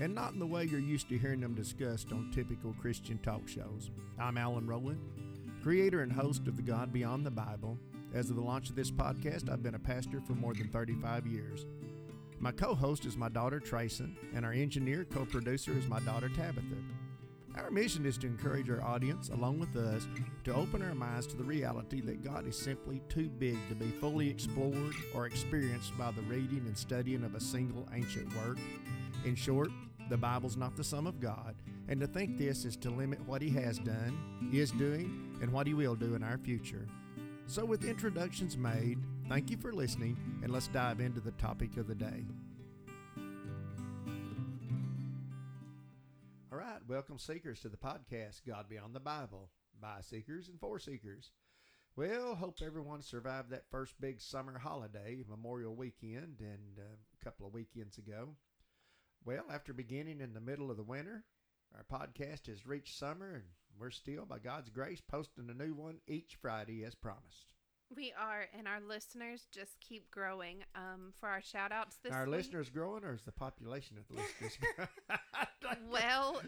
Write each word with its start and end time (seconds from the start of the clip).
and 0.00 0.14
not 0.14 0.32
in 0.32 0.38
the 0.38 0.46
way 0.46 0.64
you're 0.64 0.80
used 0.80 1.10
to 1.10 1.18
hearing 1.18 1.40
them 1.40 1.54
discussed 1.54 2.10
on 2.10 2.30
typical 2.32 2.74
Christian 2.80 3.18
talk 3.18 3.46
shows. 3.46 3.90
I'm 4.18 4.38
Alan 4.38 4.66
Rowland, 4.66 4.98
creator 5.62 6.00
and 6.00 6.10
host 6.10 6.48
of 6.48 6.56
The 6.56 6.62
God 6.62 6.90
Beyond 6.90 7.26
the 7.26 7.30
Bible. 7.30 7.78
As 8.14 8.30
of 8.30 8.36
the 8.36 8.42
launch 8.42 8.70
of 8.70 8.76
this 8.76 8.90
podcast, 8.90 9.50
I've 9.50 9.62
been 9.62 9.74
a 9.74 9.78
pastor 9.78 10.22
for 10.22 10.32
more 10.32 10.54
than 10.54 10.68
35 10.68 11.26
years. 11.26 11.66
My 12.38 12.50
co 12.50 12.74
host 12.74 13.04
is 13.04 13.18
my 13.18 13.28
daughter 13.28 13.60
Trayson, 13.60 14.16
and 14.34 14.44
our 14.46 14.52
engineer 14.52 15.04
co 15.04 15.26
producer 15.26 15.76
is 15.76 15.86
my 15.86 16.00
daughter 16.00 16.30
Tabitha. 16.30 16.76
Our 17.56 17.70
mission 17.70 18.06
is 18.06 18.16
to 18.18 18.26
encourage 18.26 18.70
our 18.70 18.82
audience, 18.82 19.28
along 19.28 19.58
with 19.58 19.76
us, 19.76 20.08
to 20.44 20.54
open 20.54 20.82
our 20.82 20.94
minds 20.94 21.26
to 21.26 21.36
the 21.36 21.44
reality 21.44 22.00
that 22.02 22.24
God 22.24 22.46
is 22.46 22.56
simply 22.56 23.02
too 23.10 23.28
big 23.28 23.58
to 23.68 23.74
be 23.74 23.90
fully 23.90 24.30
explored 24.30 24.94
or 25.14 25.26
experienced 25.26 25.96
by 25.98 26.10
the 26.12 26.22
reading 26.22 26.64
and 26.66 26.78
studying 26.78 27.22
of 27.22 27.34
a 27.34 27.40
single 27.40 27.86
ancient 27.92 28.34
work. 28.36 28.56
In 29.24 29.34
short, 29.34 29.68
the 30.10 30.16
Bible's 30.16 30.56
not 30.56 30.76
the 30.76 30.82
sum 30.82 31.06
of 31.06 31.20
God, 31.20 31.54
and 31.88 32.00
to 32.00 32.06
think 32.08 32.36
this 32.36 32.64
is 32.64 32.76
to 32.78 32.90
limit 32.90 33.20
what 33.26 33.40
He 33.40 33.50
has 33.50 33.78
done, 33.78 34.50
is 34.52 34.72
doing, 34.72 35.38
and 35.40 35.52
what 35.52 35.68
He 35.68 35.72
will 35.72 35.94
do 35.94 36.16
in 36.16 36.24
our 36.24 36.36
future. 36.36 36.88
So, 37.46 37.64
with 37.64 37.84
introductions 37.84 38.56
made, 38.56 38.98
thank 39.28 39.50
you 39.50 39.56
for 39.56 39.72
listening, 39.72 40.16
and 40.42 40.52
let's 40.52 40.66
dive 40.66 40.98
into 40.98 41.20
the 41.20 41.30
topic 41.32 41.76
of 41.76 41.86
the 41.86 41.94
day. 41.94 42.24
All 46.50 46.58
right, 46.58 46.80
welcome, 46.88 47.18
seekers, 47.18 47.60
to 47.60 47.68
the 47.68 47.76
podcast 47.76 48.40
God 48.44 48.68
Beyond 48.68 48.96
the 48.96 49.00
Bible 49.00 49.48
by 49.80 50.00
seekers 50.00 50.48
and 50.48 50.58
for 50.58 50.80
seekers. 50.80 51.30
Well, 51.94 52.34
hope 52.34 52.56
everyone 52.66 53.02
survived 53.02 53.50
that 53.50 53.70
first 53.70 54.00
big 54.00 54.20
summer 54.20 54.58
holiday, 54.58 55.22
Memorial 55.28 55.76
Weekend, 55.76 56.40
and 56.40 56.78
uh, 56.78 56.96
a 57.20 57.24
couple 57.24 57.46
of 57.46 57.54
weekends 57.54 57.96
ago. 57.98 58.30
Well, 59.24 59.44
after 59.52 59.72
beginning 59.72 60.20
in 60.20 60.32
the 60.32 60.40
middle 60.40 60.70
of 60.70 60.76
the 60.76 60.82
winter, 60.82 61.24
our 61.74 61.84
podcast 61.84 62.46
has 62.46 62.66
reached 62.66 62.98
summer, 62.98 63.34
and 63.34 63.44
we're 63.78 63.90
still, 63.90 64.24
by 64.24 64.38
God's 64.38 64.70
grace, 64.70 65.00
posting 65.00 65.48
a 65.50 65.54
new 65.54 65.74
one 65.74 65.98
each 66.06 66.36
Friday 66.40 66.84
as 66.84 66.94
promised. 66.94 67.52
We 67.94 68.12
are, 68.18 68.46
and 68.56 68.68
our 68.68 68.80
listeners 68.80 69.46
just 69.52 69.78
keep 69.80 70.10
growing. 70.10 70.58
Um, 70.74 71.12
for 71.18 71.28
our 71.28 71.42
shout 71.42 71.72
outs 71.72 71.98
this 72.02 72.12
Our 72.12 72.24
week, 72.24 72.36
listeners 72.36 72.70
growing, 72.70 73.04
or 73.04 73.14
is 73.14 73.22
the 73.24 73.32
population 73.32 73.98
of 73.98 74.06
the 74.08 74.22
listeners 74.22 74.58
growing? 74.76 75.90
well, 75.90 76.40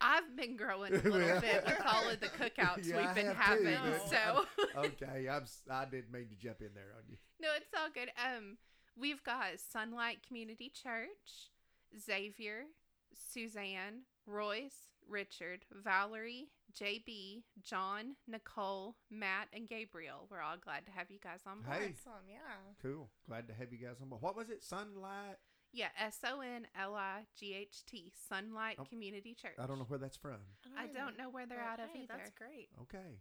I've 0.00 0.36
been 0.36 0.56
growing 0.56 0.92
a 0.94 0.98
little 0.98 1.40
bit 1.40 1.64
with 1.64 1.80
all 1.86 2.08
of 2.08 2.20
the 2.20 2.26
cookouts 2.28 2.86
Yeah, 2.86 2.98
we've 3.06 3.14
been 3.14 3.32
too, 3.34 3.40
having. 3.40 3.74
but- 3.82 4.08
so 4.10 4.44
okay, 4.76 5.28
I'm, 5.28 5.44
I 5.70 5.84
didn't 5.86 6.12
mean 6.12 6.28
to 6.28 6.36
jump 6.36 6.60
in 6.60 6.70
there 6.74 6.92
on 6.96 7.02
you. 7.08 7.16
no, 7.40 7.48
it's 7.56 7.72
all 7.76 7.88
good. 7.92 8.10
Um, 8.22 8.58
we've 8.98 9.24
got 9.24 9.46
Sunlight 9.72 10.18
Community 10.28 10.68
Church, 10.70 11.50
Xavier, 11.98 12.64
Suzanne, 13.14 14.02
Royce, 14.26 14.90
Richard, 15.08 15.64
Valerie, 15.72 16.48
JB, 16.74 17.42
John, 17.62 18.16
Nicole, 18.26 18.96
Matt, 19.10 19.48
and 19.52 19.68
Gabriel. 19.68 20.26
We're 20.30 20.40
all 20.40 20.56
glad 20.62 20.84
to 20.86 20.92
have 20.92 21.10
you 21.10 21.18
guys 21.22 21.40
on 21.46 21.62
board. 21.62 21.76
Hey. 21.78 21.94
Awesome, 22.06 22.28
yeah. 22.28 22.74
Cool. 22.82 23.08
Glad 23.28 23.48
to 23.48 23.54
have 23.54 23.72
you 23.72 23.78
guys 23.78 23.96
on 24.02 24.08
board. 24.08 24.22
What 24.22 24.36
was 24.36 24.50
it? 24.50 24.62
Sunlight? 24.62 25.36
Yeah, 25.72 25.88
S 26.00 26.18
O 26.24 26.40
N 26.40 26.66
L 26.80 26.94
I 26.94 27.26
G 27.38 27.54
H 27.54 27.84
T, 27.86 28.12
Sunlight 28.28 28.76
Oh, 28.78 28.84
Community 28.84 29.34
Church. 29.34 29.56
I 29.58 29.66
don't 29.66 29.78
know 29.78 29.84
where 29.84 29.98
that's 29.98 30.16
from. 30.16 30.38
I 30.78 30.86
don't 30.86 31.18
know 31.18 31.28
where 31.28 31.46
they're 31.46 31.60
out 31.60 31.80
of 31.80 31.90
hey, 31.92 32.04
either. 32.04 32.14
That's 32.16 32.30
great. 32.30 32.68
Okay. 32.82 33.20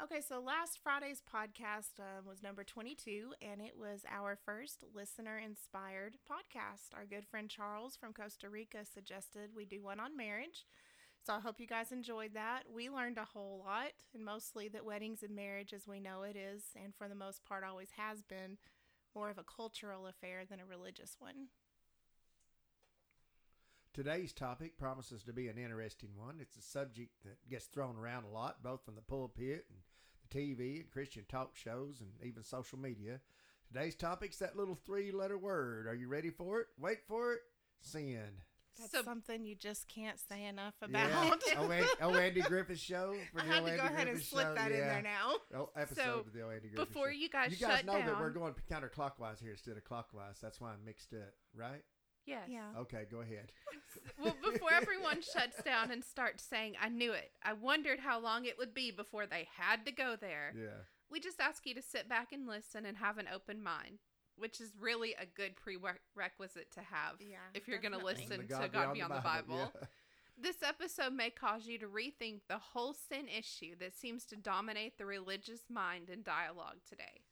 Okay, 0.00 0.20
so 0.20 0.38
last 0.38 0.78
Friday's 0.80 1.20
podcast 1.20 1.98
um, 1.98 2.24
was 2.24 2.40
number 2.40 2.62
22, 2.62 3.32
and 3.42 3.60
it 3.60 3.74
was 3.76 4.02
our 4.08 4.38
first 4.46 4.84
listener 4.94 5.38
inspired 5.44 6.18
podcast. 6.30 6.94
Our 6.96 7.04
good 7.04 7.26
friend 7.26 7.50
Charles 7.50 7.96
from 7.96 8.12
Costa 8.12 8.48
Rica 8.48 8.84
suggested 8.84 9.50
we 9.56 9.64
do 9.64 9.82
one 9.82 9.98
on 9.98 10.16
marriage. 10.16 10.66
So 11.26 11.34
I 11.34 11.40
hope 11.40 11.58
you 11.58 11.66
guys 11.66 11.90
enjoyed 11.90 12.34
that. 12.34 12.62
We 12.72 12.88
learned 12.88 13.18
a 13.18 13.24
whole 13.24 13.64
lot, 13.66 13.90
and 14.14 14.24
mostly 14.24 14.68
that 14.68 14.84
weddings 14.84 15.24
and 15.24 15.34
marriage, 15.34 15.72
as 15.72 15.88
we 15.88 15.98
know 15.98 16.22
it 16.22 16.36
is, 16.36 16.62
and 16.80 16.94
for 16.94 17.08
the 17.08 17.16
most 17.16 17.44
part 17.44 17.64
always 17.64 17.90
has 17.96 18.22
been, 18.22 18.56
more 19.16 19.30
of 19.30 19.38
a 19.38 19.42
cultural 19.42 20.06
affair 20.06 20.44
than 20.48 20.60
a 20.60 20.64
religious 20.64 21.16
one. 21.18 21.48
Today's 23.92 24.32
topic 24.32 24.78
promises 24.78 25.24
to 25.24 25.32
be 25.32 25.48
an 25.48 25.58
interesting 25.58 26.10
one. 26.16 26.36
It's 26.40 26.56
a 26.56 26.62
subject 26.62 27.10
that 27.24 27.50
gets 27.50 27.66
thrown 27.66 27.96
around 27.96 28.26
a 28.26 28.28
lot, 28.28 28.62
both 28.62 28.84
from 28.84 28.94
the 28.94 29.02
pulpit 29.02 29.64
and 29.68 29.78
TV 30.30 30.80
and 30.80 30.90
Christian 30.90 31.24
talk 31.28 31.54
shows 31.56 32.00
and 32.00 32.10
even 32.22 32.42
social 32.44 32.78
media. 32.78 33.20
Today's 33.72 33.94
topic's 33.94 34.38
that 34.38 34.56
little 34.56 34.78
three 34.86 35.12
letter 35.12 35.36
word. 35.38 35.86
Are 35.86 35.94
you 35.94 36.08
ready 36.08 36.30
for 36.30 36.60
it? 36.60 36.66
Wait 36.78 36.98
for 37.06 37.34
it. 37.34 37.40
Sin. 37.80 38.22
That's 38.78 38.92
So- 38.92 39.02
something 39.02 39.44
you 39.44 39.56
just 39.56 39.88
can't 39.88 40.18
say 40.20 40.44
enough 40.46 40.74
Yeah. 40.80 40.86
about. 40.88 41.42
oh, 41.56 41.70
Andy, 41.72 41.88
oh, 42.00 42.14
Andy 42.14 42.40
Griffith 42.42 42.78
show. 42.78 43.16
For 43.32 43.40
I 43.40 43.44
the 43.44 43.50
had 43.52 43.64
to 43.64 43.70
go 43.76 43.82
Andy 43.82 43.94
ahead 43.94 44.08
and 44.08 44.22
slip 44.22 44.46
show. 44.46 44.54
that 44.54 44.70
in 44.70 44.78
there 44.78 45.02
now. 45.02 45.34
Oh, 45.54 45.70
episode 45.76 46.02
So, 46.02 46.18
of 46.20 46.32
the 46.32 46.42
old 46.42 46.52
Andy 46.54 46.68
Griffith 46.68 46.88
before 46.88 47.08
show. 47.08 47.16
you 47.18 47.28
guys 47.28 47.50
you 47.60 47.66
guys 47.66 47.78
shut 47.78 47.86
know 47.86 47.94
that 47.94 48.18
we're 48.20 48.30
going 48.30 48.54
counterclockwise 48.70 49.40
here 49.42 49.50
instead 49.50 49.76
of 49.76 49.84
clockwise. 49.84 50.38
That's 50.40 50.60
why 50.60 50.70
I'm 50.70 50.84
mixed 50.84 51.12
up, 51.12 51.34
right? 51.56 51.82
Yes. 52.28 52.48
Yeah. 52.48 52.68
Okay, 52.80 53.04
go 53.10 53.20
ahead. 53.20 53.52
Well, 54.22 54.36
before 54.42 54.72
everyone 54.72 55.22
shuts 55.22 55.62
down 55.62 55.90
and 55.90 56.04
starts 56.04 56.42
saying, 56.44 56.74
I 56.80 56.88
knew 56.88 57.12
it, 57.12 57.30
I 57.42 57.52
wondered 57.54 58.00
how 58.00 58.20
long 58.20 58.44
it 58.44 58.58
would 58.58 58.74
be 58.74 58.90
before 58.90 59.26
they 59.26 59.48
had 59.56 59.86
to 59.86 59.92
go 59.92 60.14
there. 60.20 60.52
Yeah. 60.56 60.82
We 61.10 61.20
just 61.20 61.40
ask 61.40 61.64
you 61.66 61.74
to 61.74 61.82
sit 61.82 62.08
back 62.08 62.32
and 62.32 62.46
listen 62.46 62.84
and 62.84 62.96
have 62.98 63.16
an 63.18 63.28
open 63.32 63.62
mind, 63.62 63.98
which 64.36 64.60
is 64.60 64.72
really 64.78 65.14
a 65.14 65.24
good 65.24 65.54
prerequisite 65.56 66.70
to 66.72 66.80
have 66.80 67.14
Yeah, 67.20 67.36
if 67.54 67.66
you're 67.66 67.78
going 67.80 67.98
to 67.98 68.04
listen 68.04 68.28
The 68.48 68.56
to 68.58 68.68
God 68.68 68.92
Beyond 68.92 69.14
the 69.14 69.20
Bible. 69.20 69.72
yeah. 69.74 69.86
This 70.40 70.62
episode 70.62 71.14
may 71.14 71.30
cause 71.30 71.66
you 71.66 71.78
to 71.80 71.86
rethink 71.88 72.42
the 72.48 72.58
whole 72.58 72.94
sin 72.94 73.26
issue 73.26 73.74
that 73.80 73.96
seems 73.96 74.24
to 74.26 74.36
dominate 74.36 74.96
the 74.96 75.04
religious 75.04 75.62
mind 75.68 76.10
and 76.10 76.22
dialogue 76.22 76.76
today. 76.88 77.22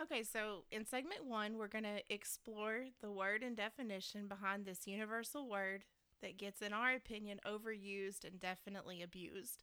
Okay, 0.00 0.24
so 0.24 0.64
in 0.72 0.84
segment 0.84 1.24
one, 1.24 1.56
we're 1.56 1.68
going 1.68 1.84
to 1.84 2.02
explore 2.12 2.86
the 3.00 3.12
word 3.12 3.42
and 3.42 3.56
definition 3.56 4.26
behind 4.26 4.64
this 4.64 4.86
universal 4.86 5.48
word 5.48 5.84
that 6.20 6.36
gets, 6.36 6.60
in 6.60 6.72
our 6.72 6.94
opinion, 6.94 7.38
overused 7.46 8.24
and 8.24 8.40
definitely 8.40 9.02
abused. 9.02 9.62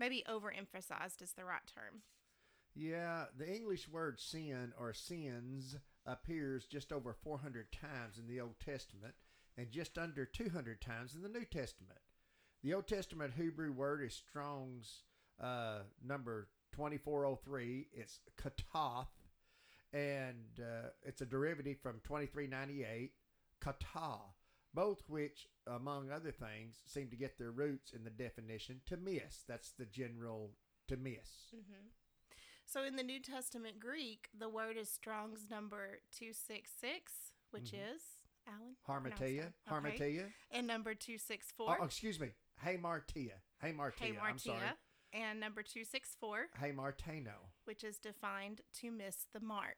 Maybe 0.00 0.24
overemphasized 0.28 1.20
is 1.20 1.32
the 1.36 1.44
right 1.44 1.66
term. 1.66 2.02
Yeah, 2.74 3.24
the 3.36 3.50
English 3.54 3.88
word 3.88 4.20
sin 4.20 4.72
or 4.78 4.92
sins 4.92 5.76
appears 6.06 6.66
just 6.66 6.92
over 6.92 7.12
400 7.12 7.72
times 7.72 8.18
in 8.18 8.26
the 8.26 8.40
Old 8.40 8.60
Testament 8.64 9.14
and 9.56 9.70
just 9.70 9.98
under 9.98 10.24
200 10.24 10.80
times 10.80 11.14
in 11.14 11.22
the 11.22 11.28
New 11.28 11.44
Testament. 11.44 12.00
The 12.62 12.74
Old 12.74 12.86
Testament 12.86 13.34
Hebrew 13.36 13.72
word 13.72 14.02
is 14.02 14.14
Strong's 14.14 15.04
uh, 15.40 15.80
number 16.04 16.48
2403. 16.72 17.88
It's 17.92 18.20
katath, 18.40 19.06
and 19.92 20.60
uh, 20.60 20.88
it's 21.02 21.20
a 21.20 21.26
derivative 21.26 21.78
from 21.82 22.00
2398, 22.04 23.12
kata, 23.60 24.18
both 24.74 25.02
which, 25.08 25.46
among 25.66 26.10
other 26.10 26.32
things, 26.32 26.76
seem 26.86 27.08
to 27.08 27.16
get 27.16 27.38
their 27.38 27.50
roots 27.50 27.92
in 27.92 28.04
the 28.04 28.10
definition 28.10 28.80
to 28.86 28.96
miss. 28.96 29.44
That's 29.48 29.72
the 29.78 29.86
general 29.86 30.52
to 30.88 30.96
miss. 30.96 31.54
So 32.66 32.84
in 32.84 32.96
the 32.96 33.02
New 33.02 33.20
Testament 33.20 33.78
Greek, 33.78 34.28
the 34.36 34.48
word 34.48 34.76
is 34.76 34.90
Strong's 34.90 35.46
number 35.50 36.00
266, 36.12 37.12
which 37.50 37.72
is, 37.72 38.02
Alan? 38.46 38.74
pronounce 38.84 39.20
Harmatia. 39.20 39.52
Okay. 39.70 39.98
Harmatia. 40.18 40.24
And 40.50 40.66
number 40.66 40.94
264, 40.94 41.78
Oh, 41.80 41.84
excuse 41.84 42.18
me. 42.20 42.30
Hamartia. 42.64 43.32
Hey 43.60 43.72
Martia. 43.72 44.04
Hey 44.04 44.18
I'm 44.22 44.38
sorry. 44.38 44.58
Martia. 44.58 44.76
And 45.12 45.40
number 45.40 45.62
264, 45.62 46.46
Hamartano. 46.60 47.38
Which 47.66 47.84
is 47.84 47.98
defined 47.98 48.62
to 48.80 48.90
miss 48.90 49.26
the 49.32 49.40
mark. 49.40 49.76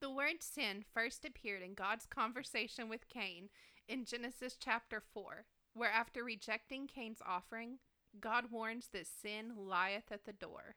The 0.00 0.10
word 0.10 0.42
sin 0.42 0.84
first 0.94 1.24
appeared 1.24 1.62
in 1.62 1.74
God's 1.74 2.06
conversation 2.06 2.88
with 2.88 3.08
Cain 3.08 3.48
in 3.88 4.04
Genesis 4.04 4.56
chapter 4.58 5.00
4, 5.12 5.46
where 5.74 5.90
after 5.90 6.22
rejecting 6.22 6.86
Cain's 6.86 7.22
offering, 7.26 7.78
God 8.20 8.46
warns 8.52 8.88
that 8.92 9.06
sin 9.06 9.52
lieth 9.56 10.12
at 10.12 10.24
the 10.24 10.32
door. 10.32 10.76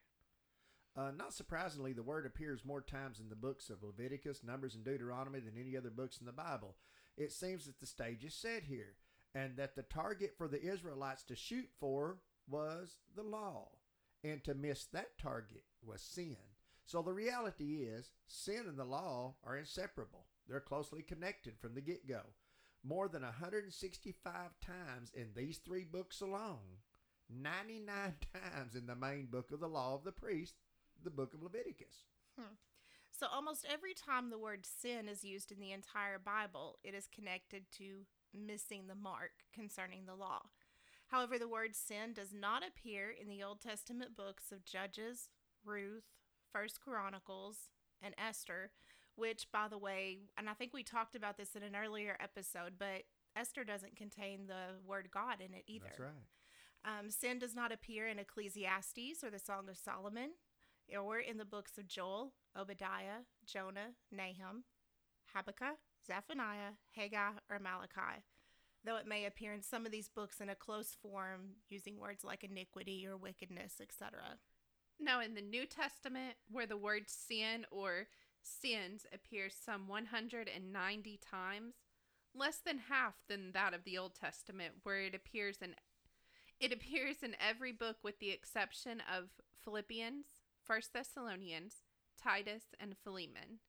Uh, 0.96 1.12
not 1.16 1.34
surprisingly, 1.34 1.94
the 1.94 2.04
word 2.04 2.26
appears 2.26 2.66
more 2.66 2.82
times 2.82 3.20
in 3.20 3.30
the 3.30 3.36
books 3.36 3.70
of 3.70 3.84
Leviticus, 3.84 4.44
Numbers, 4.44 4.76
and 4.76 4.84
Deuteronomy 4.84 5.40
than 5.40 5.58
any 5.60 5.76
other 5.76 5.90
books 5.90 6.18
in 6.20 6.26
the 6.26 6.32
Bible. 6.32 6.76
It 7.18 7.32
seems 7.32 7.66
that 7.66 7.80
the 7.80 7.86
stage 7.88 8.24
is 8.24 8.34
set 8.36 8.64
here. 8.64 8.96
and 9.36 9.58
that 9.58 9.76
the 9.76 9.82
target 9.84 10.36
for 10.38 10.48
the 10.48 10.62
Israelites 10.64 11.24
to 11.24 11.36
shoot 11.36 11.68
for 11.80 12.20
was 12.48 12.98
the 13.16 13.24
law, 13.24 13.70
and 14.24 14.44
to 14.44 14.54
miss 14.54 14.86
that 14.86 15.18
target 15.18 15.64
was 15.86 16.02
sin. 16.02 16.38
So 16.86 17.02
the 17.02 17.14
reality 17.14 17.84
is, 17.84 18.12
sin 18.28 18.66
and 18.68 18.78
the 18.78 18.86
law 18.86 19.36
are 19.44 19.58
inseparable. 19.58 20.26
They're 20.48 20.60
closely 20.60 21.02
connected 21.02 21.58
from 21.60 21.76
the 21.76 21.82
get 21.82 22.08
go. 22.08 22.22
More 22.84 23.08
than 23.08 23.22
165 23.22 24.34
times 24.60 25.12
in 25.14 25.30
these 25.36 25.60
three 25.60 25.86
books 25.86 26.20
alone, 26.20 26.82
99 27.30 27.88
times 28.34 28.76
in 28.76 28.86
the 28.86 28.96
main 28.96 29.28
book 29.28 29.52
of 29.52 29.62
the 29.62 29.68
law 29.68 29.96
of 29.96 30.04
the 30.04 30.12
priest, 30.12 30.56
the 31.04 31.10
book 31.10 31.34
of 31.34 31.42
Leviticus. 31.42 32.06
Hmm. 32.38 32.56
So, 33.12 33.28
almost 33.32 33.66
every 33.72 33.94
time 33.94 34.30
the 34.30 34.40
word 34.40 34.66
sin 34.66 35.08
is 35.08 35.24
used 35.24 35.52
in 35.52 35.60
the 35.60 35.72
entire 35.72 36.20
Bible, 36.20 36.80
it 36.84 36.94
is 36.94 37.08
connected 37.08 37.72
to 37.78 38.06
missing 38.34 38.88
the 38.88 38.96
mark 38.96 39.32
concerning 39.54 40.06
the 40.06 40.16
law. 40.16 40.42
However, 41.14 41.38
the 41.38 41.48
word 41.48 41.76
sin 41.76 42.14
does 42.16 42.34
not 42.34 42.64
appear 42.68 43.12
in 43.12 43.28
the 43.28 43.44
Old 43.44 43.62
Testament 43.62 44.18
books 44.18 44.52
of 44.52 44.66
Judges, 44.66 45.30
Ruth, 45.64 46.06
First 46.52 46.82
Chronicles, 46.82 47.70
and 48.02 48.16
Esther, 48.18 48.72
which, 49.16 49.46
by 49.52 49.68
the 49.68 49.78
way, 49.78 50.22
and 50.40 50.50
I 50.50 50.54
think 50.54 50.74
we 50.74 50.82
talked 50.82 51.16
about 51.16 51.38
this 51.38 51.56
in 51.56 51.62
an 51.62 51.76
earlier 51.76 52.18
episode, 52.20 52.74
but 52.80 53.04
Esther 53.36 53.64
doesn't 53.64 53.96
contain 53.96 54.48
the 54.48 54.80
word 54.84 55.10
God 55.14 55.36
in 55.40 55.54
it 55.54 55.66
either. 55.68 55.86
That's 55.86 56.00
right. 56.00 57.00
Um, 57.00 57.12
sin 57.12 57.38
does 57.38 57.54
not 57.54 57.72
appear 57.72 58.08
in 58.08 58.18
Ecclesiastes 58.18 59.24
or 59.24 59.30
the 59.30 59.38
Song 59.38 59.70
of 59.70 59.78
Solomon, 59.78 60.32
or 61.00 61.20
in 61.20 61.38
the 61.38 61.46
books 61.46 61.78
of 61.78 61.88
Joel, 61.88 62.34
Obadiah, 62.58 63.22
Jonah, 63.46 63.92
Nahum, 64.12 64.64
Habakkuk, 65.32 65.78
Zephaniah, 66.08 66.74
Haggai, 66.96 67.34
or 67.52 67.60
Malachi, 67.60 68.24
though 68.86 68.98
it 68.98 69.08
may 69.08 69.26
appear 69.26 69.54
in 69.54 69.62
some 69.62 69.86
of 69.86 69.92
these 69.92 70.10
books 70.10 70.42
in 70.42 70.50
a 70.50 70.56
close 70.56 70.96
form 71.02 71.56
using 71.70 72.00
words 72.00 72.24
like 72.24 72.44
iniquity 72.44 73.06
or 73.08 73.18
wickedness, 73.18 73.76
etc. 73.82 74.22
Now, 75.00 75.22
in 75.22 75.34
the 75.34 75.42
New 75.42 75.66
Testament, 75.66 76.36
where 76.52 76.68
the 76.68 76.78
word 76.78 77.04
sin 77.08 77.66
or 77.72 78.08
sins 78.42 79.06
appears 79.14 79.56
some 79.56 79.88
190 79.88 81.20
times, 81.30 81.74
less 82.36 82.58
than 82.58 82.78
half 82.90 83.16
than 83.28 83.52
that 83.54 83.74
of 83.74 83.84
the 83.84 83.98
Old 83.98 84.16
Testament, 84.16 84.76
where 84.84 85.02
it 85.02 85.16
appears 85.16 85.58
in 85.62 85.76
it 86.60 86.72
appears 86.72 87.18
in 87.24 87.36
every 87.46 87.74
book 87.74 87.98
with 88.04 88.20
the 88.20 88.30
exception 88.30 89.02
of 89.14 89.30
Philippians, 89.64 90.26
First 90.64 90.94
Thessalonians, 90.94 91.84
Titus, 92.22 92.64
and 92.80 92.96
Philemon. 93.04 93.60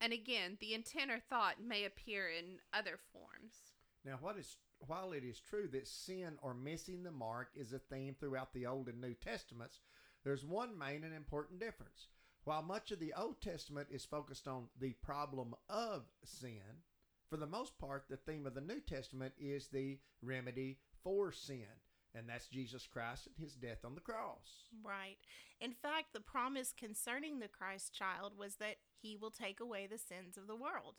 And 0.00 0.12
again, 0.12 0.56
the 0.60 0.74
intent 0.74 1.10
or 1.10 1.18
thought 1.18 1.56
may 1.60 1.84
appear 1.84 2.28
in 2.28 2.58
other 2.72 2.98
forms. 3.12 3.69
Now, 4.04 4.18
what 4.20 4.38
is 4.38 4.56
while 4.86 5.12
it 5.12 5.24
is 5.24 5.40
true 5.40 5.68
that 5.72 5.86
sin 5.86 6.38
or 6.42 6.54
missing 6.54 7.02
the 7.02 7.10
mark 7.10 7.50
is 7.54 7.72
a 7.72 7.78
theme 7.78 8.16
throughout 8.18 8.52
the 8.54 8.66
Old 8.66 8.88
and 8.88 9.00
New 9.00 9.14
Testaments, 9.14 9.80
there's 10.24 10.44
one 10.44 10.76
main 10.78 11.04
and 11.04 11.14
important 11.14 11.60
difference. 11.60 12.08
While 12.44 12.62
much 12.62 12.90
of 12.90 12.98
the 12.98 13.12
Old 13.14 13.42
Testament 13.42 13.88
is 13.90 14.04
focused 14.06 14.48
on 14.48 14.68
the 14.78 14.94
problem 15.02 15.54
of 15.68 16.04
sin, 16.24 16.82
for 17.28 17.36
the 17.36 17.46
most 17.46 17.78
part, 17.78 18.06
the 18.08 18.16
theme 18.16 18.46
of 18.46 18.54
the 18.54 18.60
New 18.60 18.80
Testament 18.80 19.34
is 19.38 19.68
the 19.68 19.98
remedy 20.22 20.78
for 21.04 21.30
sin, 21.30 21.68
and 22.14 22.28
that's 22.28 22.48
Jesus 22.48 22.86
Christ 22.86 23.26
and 23.26 23.36
his 23.36 23.54
death 23.54 23.84
on 23.84 23.94
the 23.94 24.00
cross. 24.00 24.64
Right. 24.82 25.18
In 25.60 25.72
fact, 25.72 26.12
the 26.12 26.20
promise 26.20 26.72
concerning 26.76 27.38
the 27.38 27.48
Christ 27.48 27.94
child 27.94 28.32
was 28.38 28.56
that 28.56 28.76
he 29.00 29.16
will 29.16 29.30
take 29.30 29.60
away 29.60 29.86
the 29.86 29.98
sins 29.98 30.36
of 30.36 30.46
the 30.46 30.56
world. 30.56 30.96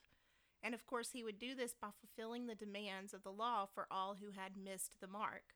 And 0.64 0.74
of 0.74 0.86
course, 0.86 1.10
he 1.12 1.24
would 1.24 1.40
do 1.40 1.56
this 1.56 1.74
by 1.80 1.90
fulfilling 2.00 2.46
the 2.48 2.56
demands 2.56 3.14
of 3.14 3.24
the 3.24 3.32
law 3.32 3.66
for 3.74 3.88
all 3.90 4.16
who 4.22 4.32
had 4.32 4.52
missed 4.56 4.98
the 5.02 5.08
mark, 5.08 5.56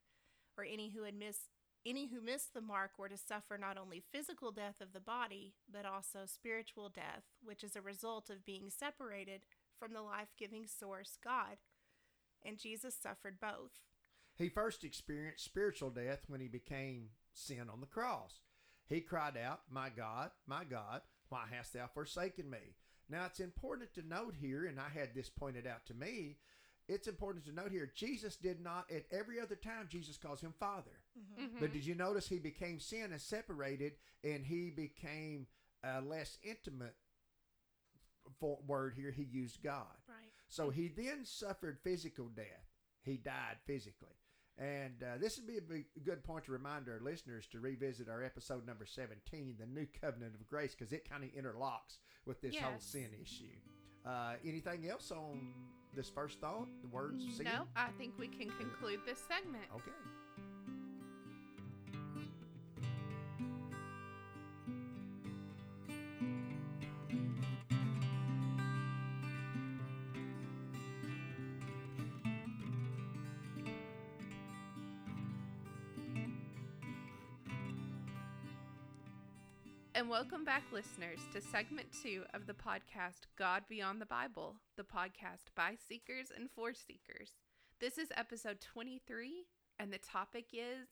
or 0.57 0.63
any 0.63 0.89
who 0.91 1.03
had 1.03 1.15
missed 1.15 1.49
any 1.85 2.07
who 2.07 2.19
missed 2.19 2.55
the 2.55 2.61
mark 2.61 2.97
were 2.97 3.09
to 3.09 3.17
suffer 3.17 3.59
not 3.59 3.77
only 3.77 4.01
physical 4.11 4.51
death 4.51 4.81
of 4.81 4.91
the 4.91 4.99
body, 4.99 5.53
but 5.71 5.85
also 5.85 6.21
spiritual 6.25 6.89
death, 6.89 7.23
which 7.43 7.63
is 7.63 7.75
a 7.75 7.81
result 7.81 8.31
of 8.31 8.43
being 8.43 8.71
separated 8.71 9.41
from 9.79 9.93
the 9.93 10.01
life 10.01 10.29
giving 10.35 10.65
source, 10.65 11.19
God. 11.23 11.57
And 12.43 12.57
Jesus 12.57 12.95
suffered 12.95 13.39
both. 13.39 13.71
He 14.35 14.49
first 14.49 14.83
experienced 14.83 15.45
spiritual 15.45 15.91
death 15.91 16.21
when 16.27 16.41
he 16.41 16.47
became 16.47 17.09
sin 17.33 17.69
on 17.71 17.81
the 17.81 17.87
cross. 17.87 18.39
He 18.87 19.01
cried 19.01 19.37
out, 19.37 19.61
My 19.69 19.89
God, 19.89 20.31
my 20.47 20.63
God, 20.63 21.01
why 21.29 21.45
hast 21.51 21.73
thou 21.73 21.87
forsaken 21.87 22.49
me? 22.49 22.75
Now 23.09 23.25
it's 23.25 23.39
important 23.39 23.93
to 23.93 24.07
note 24.07 24.35
here, 24.39 24.65
and 24.65 24.79
I 24.79 24.89
had 24.89 25.13
this 25.13 25.29
pointed 25.29 25.67
out 25.67 25.85
to 25.87 25.93
me, 25.93 26.37
it's 26.87 27.07
important 27.07 27.45
to 27.45 27.51
note 27.51 27.71
here, 27.71 27.91
Jesus 27.95 28.35
did 28.35 28.61
not, 28.61 28.91
at 28.91 29.05
every 29.11 29.39
other 29.39 29.55
time, 29.55 29.87
Jesus 29.89 30.17
calls 30.17 30.41
him 30.41 30.53
Father. 30.59 30.99
Mhm. 31.17 31.59
But 31.59 31.73
did 31.73 31.85
you 31.85 31.95
notice 31.95 32.27
he 32.27 32.39
became 32.39 32.79
sin 32.79 33.11
and 33.11 33.21
separated, 33.21 33.97
and 34.23 34.45
he 34.45 34.69
became 34.69 35.47
a 35.83 36.01
less 36.01 36.37
intimate 36.43 36.95
for 38.39 38.61
word 38.67 38.93
here? 38.93 39.11
He 39.11 39.23
used 39.23 39.63
God. 39.63 39.97
Right. 40.07 40.31
So 40.47 40.69
he 40.69 40.87
then 40.87 41.25
suffered 41.25 41.79
physical 41.79 42.29
death. 42.29 42.69
He 43.01 43.17
died 43.17 43.57
physically. 43.65 44.17
And 44.57 45.03
uh, 45.03 45.17
this 45.19 45.37
would 45.37 45.47
be 45.47 45.57
a 45.57 45.61
big, 45.61 45.85
good 46.05 46.23
point 46.23 46.45
to 46.45 46.51
remind 46.51 46.87
our 46.87 47.01
listeners 47.01 47.45
to 47.51 47.59
revisit 47.59 48.07
our 48.07 48.23
episode 48.23 48.65
number 48.65 48.85
17, 48.85 49.55
The 49.59 49.65
New 49.65 49.85
Covenant 50.01 50.33
of 50.33 50.47
Grace, 50.47 50.73
because 50.73 50.93
it 50.93 51.09
kind 51.09 51.23
of 51.23 51.29
interlocks 51.31 51.97
with 52.25 52.41
this 52.41 52.55
whole 52.55 52.79
sin 52.79 53.09
issue. 53.21 53.57
Uh, 54.05 54.33
anything 54.45 54.87
else 54.89 55.11
on 55.11 55.53
this 55.93 56.09
first 56.09 56.39
thought? 56.39 56.67
The 56.81 56.87
words 56.87 57.25
sin? 57.35 57.45
No, 57.45 57.67
I 57.75 57.89
think 57.97 58.13
we 58.17 58.27
can 58.27 58.49
conclude 58.51 58.99
this 59.05 59.19
segment. 59.27 59.65
Okay. 59.73 59.91
And 80.05 80.11
welcome 80.11 80.45
back, 80.45 80.61
listeners, 80.71 81.17
to 81.33 81.41
segment 81.41 81.87
two 82.03 82.25
of 82.35 82.45
the 82.45 82.53
podcast 82.53 83.21
God 83.39 83.63
Beyond 83.67 83.99
the 83.99 84.05
Bible, 84.05 84.53
the 84.77 84.83
podcast 84.83 85.49
by 85.55 85.73
seekers 85.89 86.27
and 86.29 86.47
for 86.51 86.75
seekers. 86.75 87.31
This 87.79 87.97
is 87.97 88.09
episode 88.15 88.61
23, 88.61 89.47
and 89.79 89.91
the 89.91 89.97
topic 89.97 90.49
is 90.53 90.89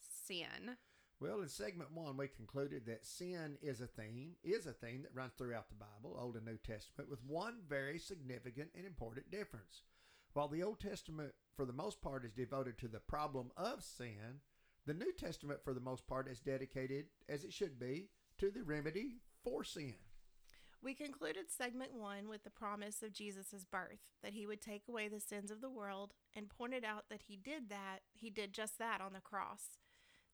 sin. 0.00 0.78
Well, 1.20 1.42
in 1.42 1.50
segment 1.50 1.92
one, 1.92 2.16
we 2.16 2.26
concluded 2.26 2.86
that 2.86 3.04
sin 3.04 3.58
is 3.60 3.82
a 3.82 3.86
theme, 3.86 4.36
is 4.42 4.64
a 4.64 4.72
theme 4.72 5.02
that 5.02 5.14
runs 5.14 5.34
throughout 5.36 5.68
the 5.68 5.74
Bible, 5.74 6.18
Old 6.18 6.36
and 6.36 6.46
New 6.46 6.56
Testament, 6.56 7.10
with 7.10 7.22
one 7.26 7.58
very 7.68 7.98
significant 7.98 8.70
and 8.74 8.86
important 8.86 9.30
difference. 9.30 9.82
While 10.32 10.48
the 10.48 10.62
Old 10.62 10.80
Testament, 10.80 11.34
for 11.54 11.66
the 11.66 11.74
most 11.74 12.00
part, 12.00 12.24
is 12.24 12.32
devoted 12.32 12.78
to 12.78 12.88
the 12.88 13.00
problem 13.00 13.50
of 13.58 13.84
sin, 13.84 14.40
the 14.86 14.94
New 14.94 15.12
Testament, 15.12 15.60
for 15.62 15.74
the 15.74 15.80
most 15.80 16.06
part, 16.06 16.30
is 16.30 16.40
dedicated, 16.40 17.08
as 17.28 17.44
it 17.44 17.52
should 17.52 17.78
be, 17.78 18.08
to 18.38 18.50
the 18.50 18.62
remedy 18.62 19.20
for 19.42 19.64
sin. 19.64 19.94
We 20.82 20.92
concluded 20.92 21.50
segment 21.50 21.94
one 21.94 22.28
with 22.28 22.44
the 22.44 22.50
promise 22.50 23.02
of 23.02 23.14
Jesus' 23.14 23.64
birth, 23.70 24.00
that 24.22 24.34
he 24.34 24.46
would 24.46 24.60
take 24.60 24.82
away 24.86 25.08
the 25.08 25.20
sins 25.20 25.50
of 25.50 25.62
the 25.62 25.70
world, 25.70 26.12
and 26.36 26.50
pointed 26.50 26.84
out 26.84 27.04
that 27.08 27.22
he 27.26 27.36
did 27.36 27.70
that, 27.70 28.00
he 28.12 28.28
did 28.28 28.52
just 28.52 28.78
that 28.78 29.00
on 29.00 29.14
the 29.14 29.20
cross, 29.20 29.78